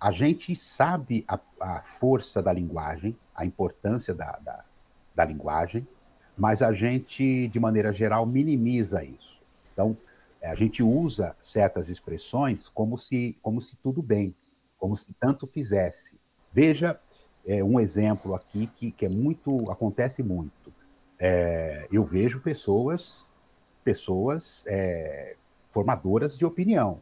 [0.00, 4.64] A gente sabe a, a força da linguagem, a importância da, da,
[5.14, 5.86] da linguagem,
[6.36, 9.44] mas a gente, de maneira geral, minimiza isso.
[9.72, 9.96] Então,
[10.42, 14.34] a gente usa certas expressões como se, como se tudo bem,
[14.76, 16.18] como se tanto fizesse.
[16.52, 16.98] Veja
[17.46, 20.74] é, um exemplo aqui que, que é muito acontece muito.
[21.16, 23.30] É, eu vejo pessoas
[23.84, 25.36] pessoas é,
[25.78, 27.00] formadoras de opinião,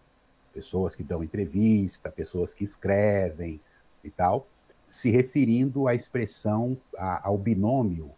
[0.52, 3.58] pessoas que dão entrevista, pessoas que escrevem
[4.04, 4.46] e tal,
[4.90, 8.10] se referindo à expressão, a, ao binômio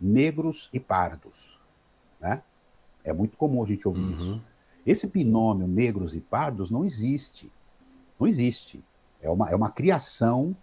[0.00, 1.58] negros e pardos.
[2.20, 2.40] Né?
[3.02, 4.16] É muito comum a gente ouvir uhum.
[4.16, 4.44] isso.
[4.86, 7.50] Esse binômio negros e pardos não existe.
[8.16, 8.84] Não existe.
[9.20, 10.56] É uma, é uma criação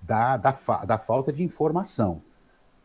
[0.00, 2.22] da, da, fa, da falta de informação.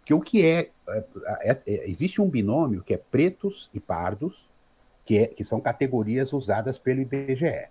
[0.03, 1.05] Que o que é, é,
[1.41, 4.48] é, é, Existe um binômio que é pretos e pardos,
[5.09, 7.67] que, é, que são categorias usadas pelo IBGE.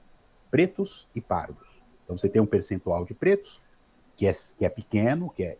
[0.51, 1.85] Pretos e pardos.
[2.03, 3.63] Então você tem um percentual de pretos,
[4.17, 5.57] que é, que é pequeno, que é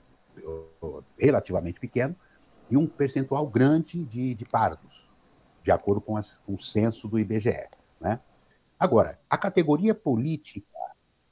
[1.17, 2.17] relativamente pequeno,
[2.69, 5.09] e um percentual grande de, de pardos,
[5.63, 7.69] de acordo com, as, com, o censo do IBGE.
[8.01, 8.19] Né?
[8.77, 10.67] Agora, a categoria política,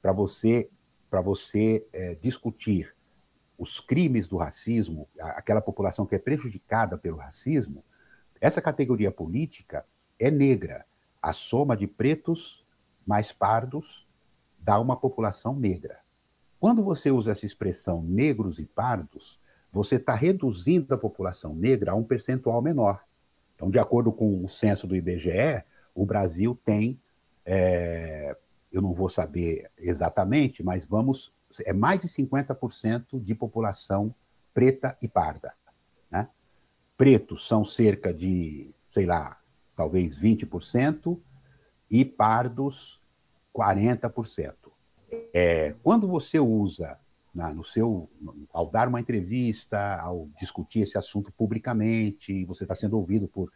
[0.01, 0.69] para você,
[1.25, 2.95] você é, discutir
[3.57, 7.83] os crimes do racismo, aquela população que é prejudicada pelo racismo,
[8.39, 9.85] essa categoria política
[10.19, 10.85] é negra.
[11.21, 12.65] A soma de pretos
[13.05, 14.07] mais pardos
[14.59, 15.99] dá uma população negra.
[16.59, 19.39] Quando você usa essa expressão negros e pardos,
[19.71, 23.03] você está reduzindo a população negra a um percentual menor.
[23.55, 25.63] Então, de acordo com o censo do IBGE,
[25.93, 26.99] o Brasil tem,
[27.45, 28.35] é,
[28.71, 31.33] eu não vou saber exatamente, mas vamos,
[31.65, 34.13] é mais de 50% de população
[34.53, 35.53] preta e parda.
[36.09, 36.27] Né?
[36.97, 39.39] Pretos são cerca de sei lá,
[39.77, 41.17] talvez 20%,
[41.89, 42.99] e pardos
[43.55, 44.55] 40%.
[45.33, 46.99] É, quando você usa
[47.33, 48.09] na, no seu,
[48.51, 53.53] ao dar uma entrevista, ao discutir esse assunto publicamente, você está sendo ouvido por,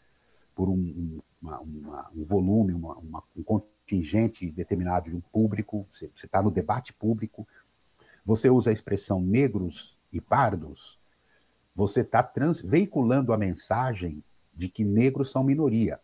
[0.56, 6.42] por um, uma, uma, um volume, uma, um contingente determinado de um público, você está
[6.42, 7.48] no debate público,
[8.24, 11.00] você usa a expressão negros e pardos,
[11.76, 12.32] você está
[12.64, 16.00] veiculando a mensagem de que negros são minoria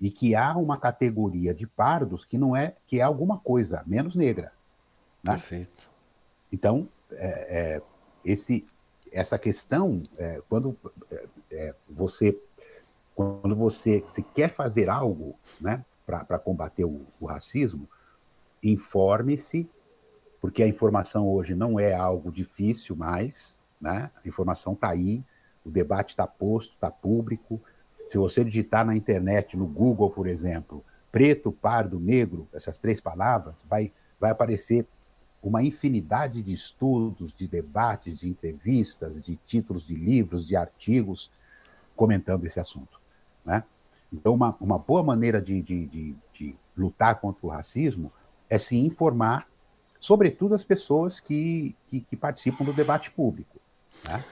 [0.00, 4.14] e que há uma categoria de pardos que não é que é alguma coisa menos
[4.14, 4.52] negra.
[5.22, 5.32] Né?
[5.32, 5.90] Perfeito.
[6.52, 7.82] Então é, é,
[8.24, 8.66] esse
[9.10, 10.76] essa questão é, quando
[11.10, 12.38] é, é, você
[13.14, 17.88] quando você se quer fazer algo, né, para combater o, o racismo,
[18.62, 19.68] informe-se,
[20.40, 24.10] porque a informação hoje não é algo difícil mais, né?
[24.24, 25.24] A informação está aí,
[25.64, 27.60] o debate está posto, está público.
[28.08, 30.82] Se você digitar na internet, no Google, por exemplo,
[31.12, 34.86] preto, pardo, negro, essas três palavras, vai, vai aparecer
[35.42, 41.30] uma infinidade de estudos, de debates, de entrevistas, de títulos de livros, de artigos
[41.94, 42.98] comentando esse assunto.
[43.44, 43.62] Né?
[44.10, 48.10] Então, uma, uma boa maneira de, de, de, de lutar contra o racismo
[48.48, 49.46] é se informar,
[50.00, 53.60] sobretudo as pessoas que, que, que participam do debate público.
[54.04, 54.24] Né?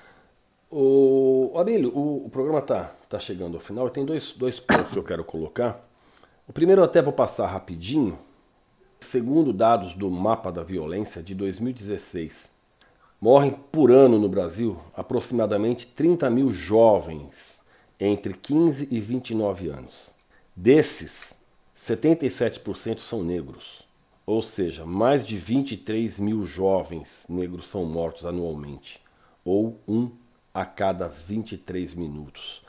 [0.69, 4.99] O Abílio, o, o programa está tá chegando ao final tem dois, dois pontos que
[4.99, 5.89] eu quero colocar.
[6.49, 8.19] O primeiro eu até vou passar rapidinho.
[8.99, 12.51] Segundo dados do Mapa da Violência de 2016,
[13.21, 17.61] morrem por ano no Brasil aproximadamente 30 mil jovens
[18.01, 20.11] entre 15 e 29 anos.
[20.55, 21.33] Desses,
[21.87, 23.83] 77% são negros,
[24.27, 29.01] ou seja, mais de 23 mil jovens negros são mortos anualmente,
[29.45, 30.11] ou um
[30.57, 32.63] a cada 23 minutos.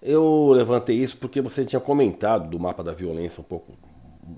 [0.00, 3.72] Eu levantei isso porque você tinha comentado do mapa da violência um pouco,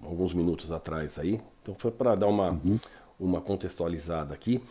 [0.03, 1.39] alguns minutos atrás aí.
[1.63, 2.81] Então foi para dar uma, uhum.
[3.21, 4.63] uma contextualizada aqui.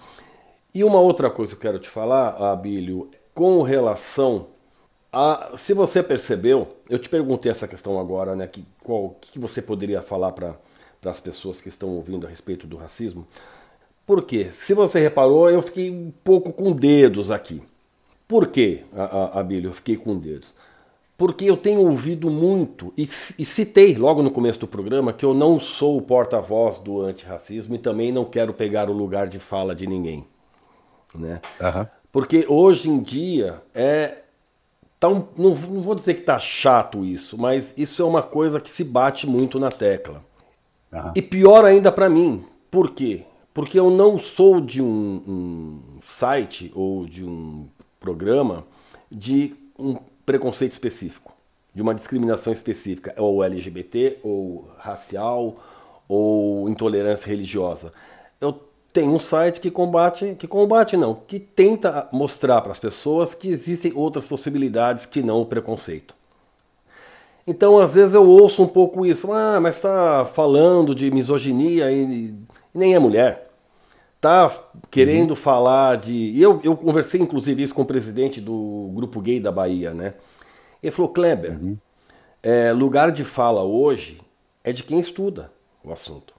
[0.73, 4.47] E uma outra coisa que eu quero te falar, Abílio, com relação
[5.11, 5.51] a.
[5.55, 8.47] Se você percebeu, eu te perguntei essa questão agora, né?
[8.47, 10.55] Que, qual que você poderia falar para
[11.05, 13.27] as pessoas que estão ouvindo a respeito do racismo?
[14.07, 14.49] Por quê?
[14.53, 17.61] Se você reparou, eu fiquei um pouco com dedos aqui.
[18.27, 18.83] Por quê,
[19.33, 20.55] Abílio, eu fiquei com dedos?
[21.15, 25.33] Porque eu tenho ouvido muito, e, e citei logo no começo do programa, que eu
[25.33, 29.75] não sou o porta-voz do antirracismo e também não quero pegar o lugar de fala
[29.75, 30.25] de ninguém.
[31.13, 31.39] Né?
[31.61, 31.85] Uhum.
[32.11, 34.17] Porque hoje em dia é.
[34.99, 38.59] Tá um, não, não vou dizer que tá chato isso, mas isso é uma coisa
[38.59, 40.23] que se bate muito na tecla.
[40.91, 41.11] Uhum.
[41.15, 42.45] E pior ainda para mim.
[42.71, 43.23] Por quê?
[43.53, 47.67] Porque eu não sou de um, um site ou de um
[48.03, 48.65] programa
[49.09, 49.95] de um
[50.25, 51.31] preconceito específico,
[51.73, 55.55] de uma discriminação específica, ou LGBT, ou racial,
[56.07, 57.93] ou intolerância religiosa.
[58.41, 58.59] Eu
[58.91, 63.47] tenho um site que combate, que combate não, que tenta mostrar para as pessoas que
[63.47, 66.13] existem outras possibilidades que não o preconceito.
[67.47, 72.03] Então, às vezes eu ouço um pouco isso, ah, mas está falando de misoginia e,
[72.03, 72.35] e
[72.73, 73.52] nem é mulher
[74.23, 74.49] tá
[74.89, 75.35] querendo uhum.
[75.35, 76.39] falar de.
[76.39, 80.13] Eu, eu conversei, inclusive, isso com o presidente do Grupo Gay da Bahia, né?
[80.81, 81.77] Ele falou, Kleber, uhum.
[82.41, 84.21] é, lugar de fala hoje
[84.63, 85.51] é de quem estuda
[85.83, 86.33] o assunto.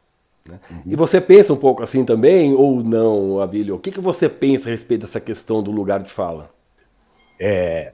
[0.47, 0.59] Né?
[0.71, 0.83] Uhum.
[0.87, 3.75] E você pensa um pouco assim também, ou não, Abílio?
[3.75, 6.51] O que, que você pensa a respeito dessa questão do lugar de fala?
[7.39, 7.93] É,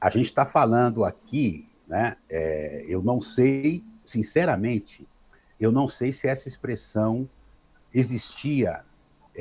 [0.00, 2.16] a gente está falando aqui, né?
[2.28, 5.06] É, eu não sei, sinceramente,
[5.60, 7.28] eu não sei se essa expressão
[7.94, 8.84] existia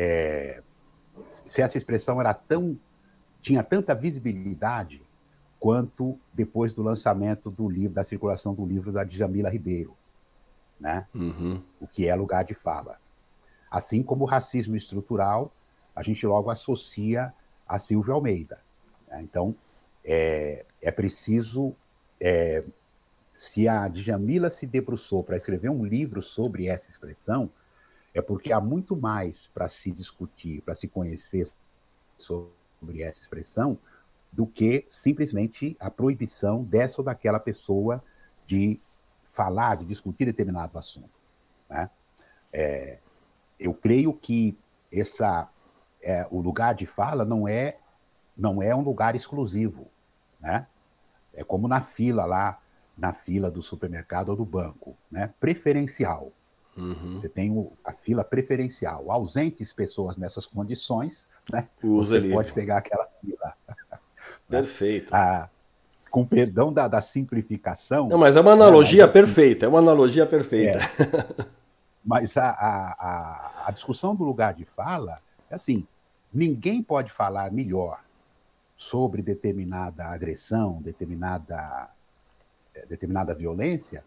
[0.02, 0.64] é,
[1.30, 2.80] se essa expressão era tão
[3.42, 5.02] tinha tanta visibilidade
[5.60, 9.96] quanto depois do lançamento do livro, da circulação do livro da Djamila Ribeiro,
[10.80, 11.06] né?
[11.14, 11.62] Uhum.
[11.82, 12.98] O que é lugar de fala.
[13.70, 15.54] Assim como o racismo estrutural,
[15.94, 17.34] a gente logo associa
[17.68, 18.60] a Silvio Almeida.
[19.10, 19.22] Né?
[19.22, 19.54] Então,
[20.04, 21.76] é, é preciso.
[22.22, 22.64] É,
[23.34, 27.50] se a Djamila se debruçou para escrever um livro sobre essa expressão,
[28.20, 31.50] é porque há muito mais para se discutir, para se conhecer
[32.18, 33.78] sobre essa expressão,
[34.32, 38.04] do que simplesmente a proibição dessa ou daquela pessoa
[38.46, 38.80] de
[39.26, 41.10] falar, de discutir determinado assunto.
[41.70, 41.90] Né?
[42.54, 43.00] É,
[43.60, 44.58] eu creio que
[44.92, 45.50] essa,
[46.02, 47.78] é, o lugar de fala não é,
[48.38, 49.88] não é um lugar exclusivo.
[50.40, 50.68] Né?
[51.34, 52.62] É como na fila lá,
[52.98, 55.34] na fila do supermercado ou do banco, né?
[55.40, 56.32] preferencial.
[56.80, 57.20] Uhum.
[57.20, 59.12] Você tem o, a fila preferencial.
[59.12, 61.68] Ausentes pessoas nessas condições, né?
[61.84, 62.34] Usa você ali.
[62.34, 63.54] pode pegar aquela fila.
[64.50, 65.14] Perfeito.
[65.14, 65.50] A,
[66.10, 68.08] com perdão da, da simplificação.
[68.08, 70.80] Não, mas é uma analogia né, perfeita, é uma analogia perfeita.
[70.80, 71.46] É,
[72.04, 75.20] mas a, a, a discussão do lugar de fala
[75.50, 75.86] é assim:
[76.34, 78.00] ninguém pode falar melhor
[78.76, 81.90] sobre determinada agressão, determinada,
[82.74, 84.04] eh, determinada violência,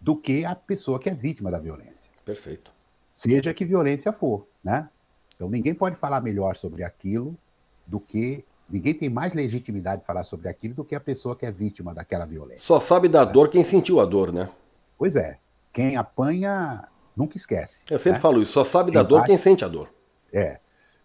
[0.00, 2.05] do que a pessoa que é vítima da violência.
[2.26, 2.72] Perfeito.
[3.12, 4.90] Seja que violência for, né?
[5.34, 7.38] Então ninguém pode falar melhor sobre aquilo
[7.86, 11.46] do que ninguém tem mais legitimidade de falar sobre aquilo do que a pessoa que
[11.46, 12.62] é vítima daquela violência.
[12.62, 13.32] Só sabe da né?
[13.32, 14.50] dor quem sentiu a dor, né?
[14.98, 15.38] Pois é.
[15.72, 17.82] Quem apanha nunca esquece.
[17.88, 18.20] Eu sempre né?
[18.20, 18.52] falo isso.
[18.52, 19.88] Só sabe quem da dor quem sente a dor.
[20.32, 20.58] É.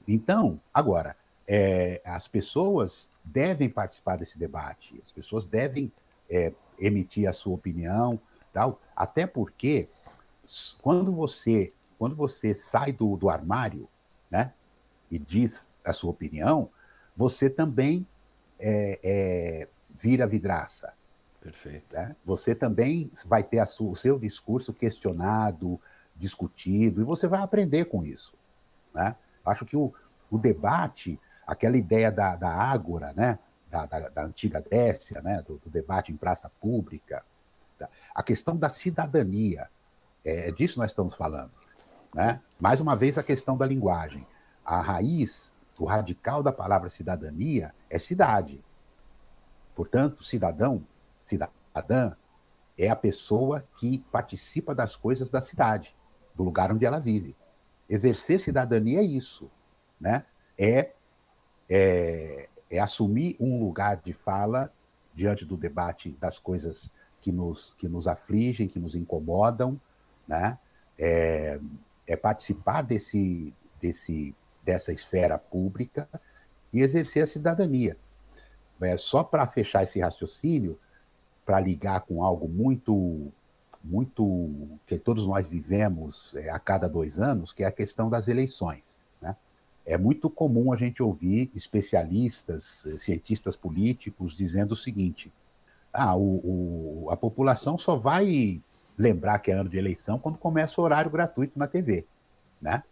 [0.07, 1.15] Então, agora,
[1.47, 5.91] é, as pessoas devem participar desse debate, as pessoas devem
[6.28, 8.19] é, emitir a sua opinião,
[8.51, 9.88] tal, até porque
[10.82, 13.88] quando você quando você sai do, do armário,
[14.28, 14.54] né,
[15.12, 16.68] e diz a sua opinião,
[17.16, 18.08] você também
[18.60, 20.95] é, é, vira vidraça.
[21.39, 21.93] Perfeito.
[21.93, 22.16] Né?
[22.26, 25.80] Você também vai ter sua, o seu discurso questionado,
[26.16, 28.34] discutido, e você vai aprender com isso.
[28.95, 29.16] Né?
[29.45, 29.93] Acho que o,
[30.32, 33.38] o debate, aquela ideia da, da ágora, né?
[33.72, 35.41] da, da, da antiga Grécia, né?
[35.41, 37.24] Do, do, debate em praça pública,
[38.14, 39.70] a questão da cidadania,
[40.24, 41.51] é, é disso nós estamos falando.
[42.13, 42.41] Né?
[42.59, 44.26] Mais uma vez, a questão da linguagem.
[44.63, 48.63] A raiz, o radical da palavra cidadania é cidade.
[49.76, 50.86] Portanto, cidadão,
[51.24, 52.13] cidadã,
[52.78, 55.95] é a pessoa que participa das coisas da cidade,
[56.36, 57.36] do lugar onde ela vive.
[57.89, 59.49] Exercer cidadania é isso,
[59.99, 60.26] né?
[60.57, 60.91] É,
[61.69, 64.72] é, é assumir um lugar de fala
[65.13, 69.80] diante do debate das coisas que nos, que nos afligem, que nos incomodam,
[70.32, 70.58] né?
[70.98, 71.60] É,
[72.08, 76.08] é participar desse, desse, dessa esfera pública
[76.72, 77.98] e exercer a cidadania.
[78.82, 80.80] É, só para fechar esse raciocínio,
[81.46, 83.32] para ligar com algo muito,
[83.84, 88.28] muito que todos nós vivemos é, a cada dois anos, que é a questão das
[88.28, 88.98] eleições.
[89.22, 89.36] Né?
[89.86, 95.32] É muito comum a gente ouvir especialistas, eh, cientistas políticos dizendo o seguinte:
[95.92, 98.62] ah, o, o, a população só vai
[98.98, 102.06] lembrar que é ano de eleição quando começa o horário gratuito na TV,
[102.62, 102.84] né?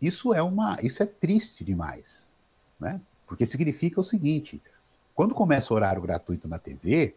[0.00, 2.24] Isso é uma, isso é triste demais,
[2.78, 3.00] né?
[3.26, 4.62] Porque significa o seguinte:
[5.14, 7.14] quando começa o horário gratuito na TV,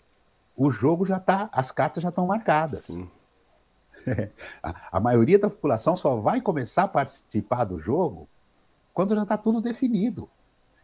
[0.56, 2.88] o jogo já está, as cartas já estão marcadas.
[4.64, 8.28] a, a maioria da população só vai começar a participar do jogo
[8.94, 10.30] quando já está tudo definido.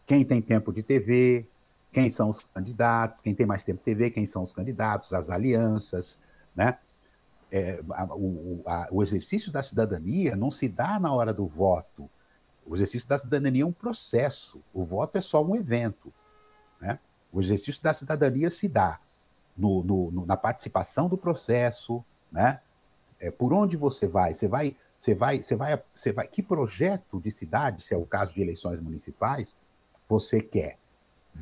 [0.05, 1.45] Quem tem tempo de TV,
[1.91, 5.29] quem são os candidatos, quem tem mais tempo de TV, quem são os candidatos, as
[5.29, 6.19] alianças,
[6.55, 6.77] né?
[7.51, 12.09] É, a, o, a, o exercício da cidadania não se dá na hora do voto.
[12.65, 14.61] O exercício da cidadania é um processo.
[14.73, 16.13] O voto é só um evento.
[16.81, 16.99] Né?
[17.31, 18.99] O exercício da cidadania se dá
[19.57, 22.59] no, no, no, na participação do processo, né?
[23.19, 24.33] É, por onde você vai?
[24.33, 26.27] Você vai, você vai, você vai, você vai.
[26.27, 29.55] Que projeto de cidade, se é o caso de eleições municipais,
[30.07, 30.77] você quer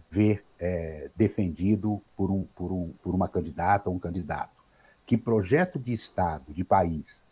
[0.10, 4.55] ver é, defendido por, um, por, um, por uma candidata ou um candidato?
[5.06, 7.26] Que projeto de Estado, de país,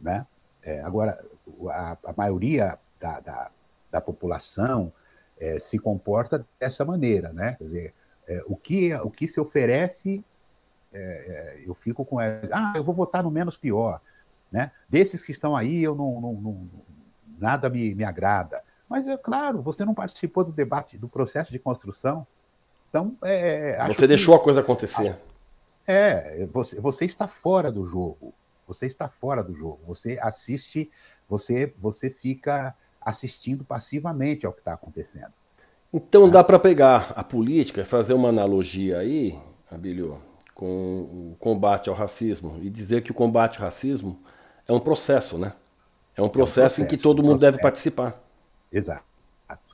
[0.00, 0.26] né?
[0.62, 1.24] É, agora,
[1.70, 3.50] a, a maioria da, da,
[3.90, 4.92] da população
[5.38, 7.56] é, se comporta dessa maneira, né?
[7.58, 7.94] Quer dizer,
[8.28, 10.24] é, o, que, o que se oferece,
[10.92, 12.18] é, é, eu fico com...
[12.18, 14.00] Ah, eu vou votar no menos pior,
[14.50, 14.70] né?
[14.88, 16.70] Desses que estão aí, eu não, não, não
[17.38, 18.62] nada me, me agrada.
[18.88, 22.26] Mas, é claro, você não participou do debate, do processo de construção,
[22.88, 23.16] então...
[23.22, 25.18] É, você deixou que, a coisa acontecer.
[25.86, 28.34] É, você, você está fora do jogo.
[28.66, 29.80] Você está fora do jogo.
[29.86, 30.90] Você assiste,
[31.28, 35.32] você, você fica assistindo passivamente ao que está acontecendo.
[35.92, 39.38] Então dá para pegar a política, fazer uma analogia aí,
[39.70, 40.22] Abílio,
[40.54, 44.18] com o combate ao racismo e dizer que o combate ao racismo
[44.66, 45.52] é um processo, né?
[46.16, 48.22] É um processo, é um processo em que todo mundo deve participar.
[48.70, 49.04] Exato.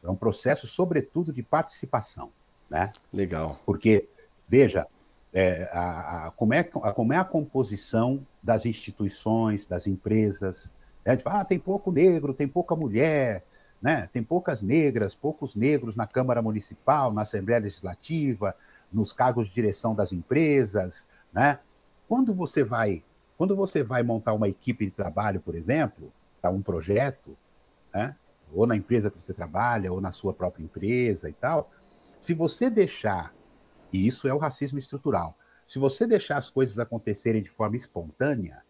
[0.02, 2.32] É um processo, sobretudo, de participação,
[2.68, 2.92] né?
[3.12, 3.60] Legal.
[3.64, 4.08] Porque,
[4.48, 4.86] veja,
[5.32, 10.74] é, a, a, como, é, a, como é a composição das instituições, das empresas.
[11.04, 11.12] Né?
[11.12, 13.44] A gente fala, ah, tem pouco negro, tem pouca mulher,
[13.80, 14.08] né?
[14.12, 18.54] tem poucas negras, poucos negros na Câmara Municipal, na Assembleia Legislativa,
[18.92, 21.06] nos cargos de direção das empresas.
[21.32, 21.58] Né?
[22.08, 23.04] Quando você vai
[23.36, 27.36] quando você vai montar uma equipe de trabalho, por exemplo, para um projeto,
[27.94, 28.16] né?
[28.52, 31.70] ou na empresa que você trabalha, ou na sua própria empresa e tal,
[32.18, 33.32] se você deixar
[33.92, 35.36] e isso é o racismo estrutural.
[35.66, 38.62] Se você deixar as coisas acontecerem de forma espontânea,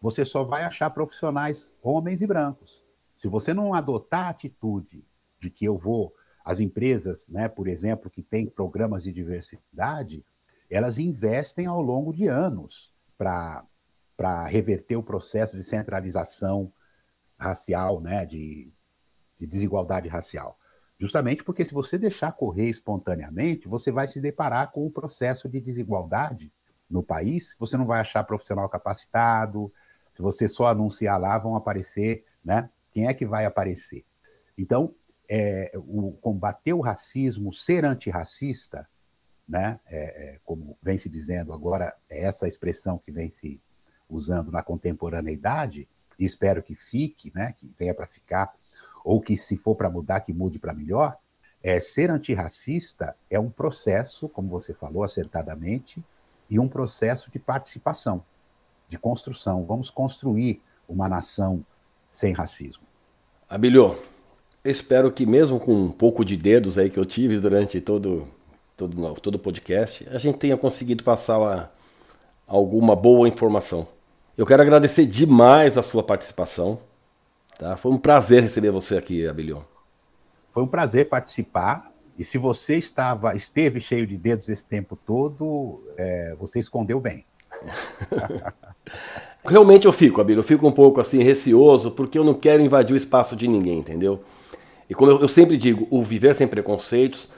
[0.00, 2.82] você só vai achar profissionais homens e brancos.
[3.16, 5.04] Se você não adotar a atitude
[5.40, 6.14] de que eu vou,
[6.44, 10.24] as empresas, né, por exemplo, que têm programas de diversidade,
[10.70, 13.66] elas investem ao longo de anos para
[14.46, 16.72] reverter o processo de centralização
[17.38, 18.72] racial, né, de,
[19.38, 20.58] de desigualdade racial.
[20.98, 25.60] Justamente porque se você deixar correr espontaneamente, você vai se deparar com o processo de
[25.60, 26.52] desigualdade
[26.90, 29.72] no país, você não vai achar profissional capacitado,
[30.12, 32.68] se você só anunciar lá, vão aparecer, né?
[32.90, 34.04] Quem é que vai aparecer?
[34.56, 34.92] Então,
[35.28, 38.88] é, o combater o racismo, ser antirracista,
[39.48, 39.78] né?
[39.86, 43.60] É, é, como vem se dizendo agora, é essa expressão que vem se
[44.08, 45.88] usando na contemporaneidade,
[46.18, 47.54] e espero que fique, né?
[47.56, 48.52] Que venha para ficar,
[49.04, 51.16] ou que se for para mudar, que mude para melhor.
[51.62, 56.02] É, ser antirracista é um processo, como você falou acertadamente,
[56.48, 58.24] e um processo de participação,
[58.86, 59.64] de construção.
[59.64, 61.64] Vamos construir uma nação
[62.10, 62.84] sem racismo.
[63.48, 63.98] Abilio,
[64.64, 68.28] eu espero que mesmo com um pouco de dedos aí que eu tive durante todo
[68.76, 71.70] todo todo o podcast, a gente tenha conseguido passar uma,
[72.46, 73.88] alguma boa informação.
[74.36, 76.78] Eu quero agradecer demais a sua participação.
[77.58, 77.76] Tá?
[77.76, 79.62] Foi um prazer receber você aqui, Abilion.
[80.52, 81.90] Foi um prazer participar.
[82.16, 87.24] E se você estava, esteve cheio de dedos esse tempo todo, é, você escondeu bem.
[89.44, 92.94] Realmente eu fico, Abílio, eu fico um pouco assim receoso, porque eu não quero invadir
[92.94, 94.22] o espaço de ninguém, entendeu?
[94.90, 97.30] E como eu, eu sempre digo, o viver sem preconceitos,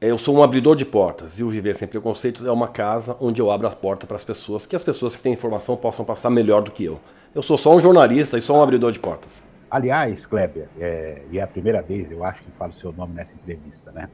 [0.00, 3.16] é, eu sou um abridor de portas, e o viver sem preconceitos é uma casa
[3.20, 6.04] onde eu abro as portas para as pessoas, que as pessoas que têm informação possam
[6.04, 6.98] passar melhor do que eu.
[7.34, 9.45] Eu sou só um jornalista e só um abridor de portas.
[9.68, 13.34] Aliás, Kleber, é, e é a primeira vez, eu acho, que falo seu nome nessa
[13.34, 14.08] entrevista, né?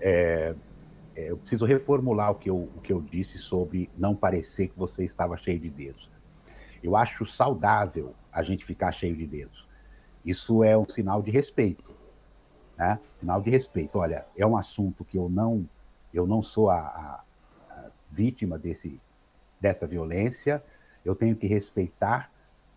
[0.00, 0.54] É,
[1.14, 4.78] é, eu preciso reformular o que eu, o que eu disse sobre não parecer que
[4.78, 6.10] você estava cheio de dedos.
[6.82, 9.68] Eu acho saudável a gente ficar cheio de dedos.
[10.24, 11.94] Isso é um sinal de respeito,
[12.76, 12.98] né?
[13.14, 13.98] Sinal de respeito.
[13.98, 15.68] Olha, é um assunto que eu não,
[16.12, 17.24] eu não sou a, a,
[17.70, 18.98] a vítima desse,
[19.60, 20.64] dessa violência.
[21.04, 22.32] Eu tenho que respeitar,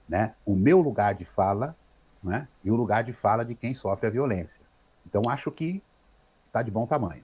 [0.08, 0.36] né?
[0.46, 1.78] O meu lugar de fala
[2.24, 2.48] né?
[2.64, 4.62] e o lugar de fala de quem sofre a violência.
[5.06, 5.82] Então, acho que
[6.48, 7.24] está de bom tamanho.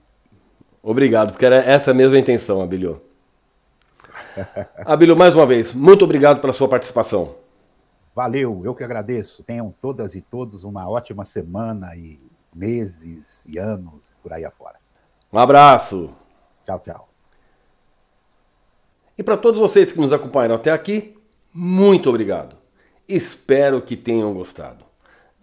[0.82, 3.00] Obrigado, porque era essa mesma a intenção, Abilio.
[4.84, 7.36] Abilio, mais uma vez, muito obrigado pela sua participação.
[8.14, 9.42] Valeu, eu que agradeço.
[9.42, 12.20] Tenham todas e todos uma ótima semana e
[12.54, 14.76] meses e anos por aí afora.
[15.32, 16.10] Um abraço.
[16.66, 17.08] Tchau, tchau.
[19.16, 21.16] E para todos vocês que nos acompanharam até aqui,
[21.52, 22.56] muito obrigado.
[23.08, 24.89] Espero que tenham gostado.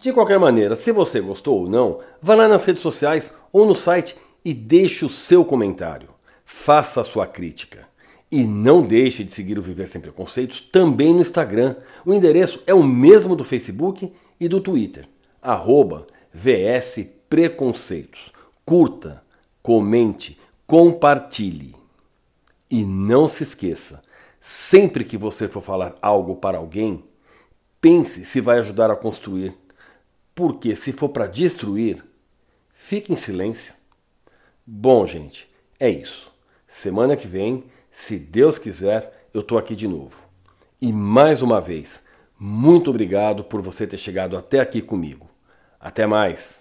[0.00, 3.74] De qualquer maneira, se você gostou ou não, vá lá nas redes sociais ou no
[3.74, 6.10] site e deixe o seu comentário.
[6.44, 7.88] Faça a sua crítica.
[8.30, 11.74] E não deixe de seguir o Viver Sem Preconceitos também no Instagram.
[12.06, 15.08] O endereço é o mesmo do Facebook e do Twitter.
[15.42, 18.30] Arroba VS Preconceitos.
[18.64, 19.24] Curta,
[19.60, 21.74] comente, compartilhe.
[22.70, 24.00] E não se esqueça,
[24.40, 27.02] sempre que você for falar algo para alguém,
[27.80, 29.54] pense se vai ajudar a construir.
[30.38, 32.00] Porque se for para destruir,
[32.72, 33.74] fique em silêncio.
[34.64, 35.50] Bom, gente,
[35.80, 36.30] é isso.
[36.68, 40.14] Semana que vem, se Deus quiser, eu tô aqui de novo.
[40.80, 42.04] E mais uma vez,
[42.38, 45.28] muito obrigado por você ter chegado até aqui comigo.
[45.80, 46.60] Até mais.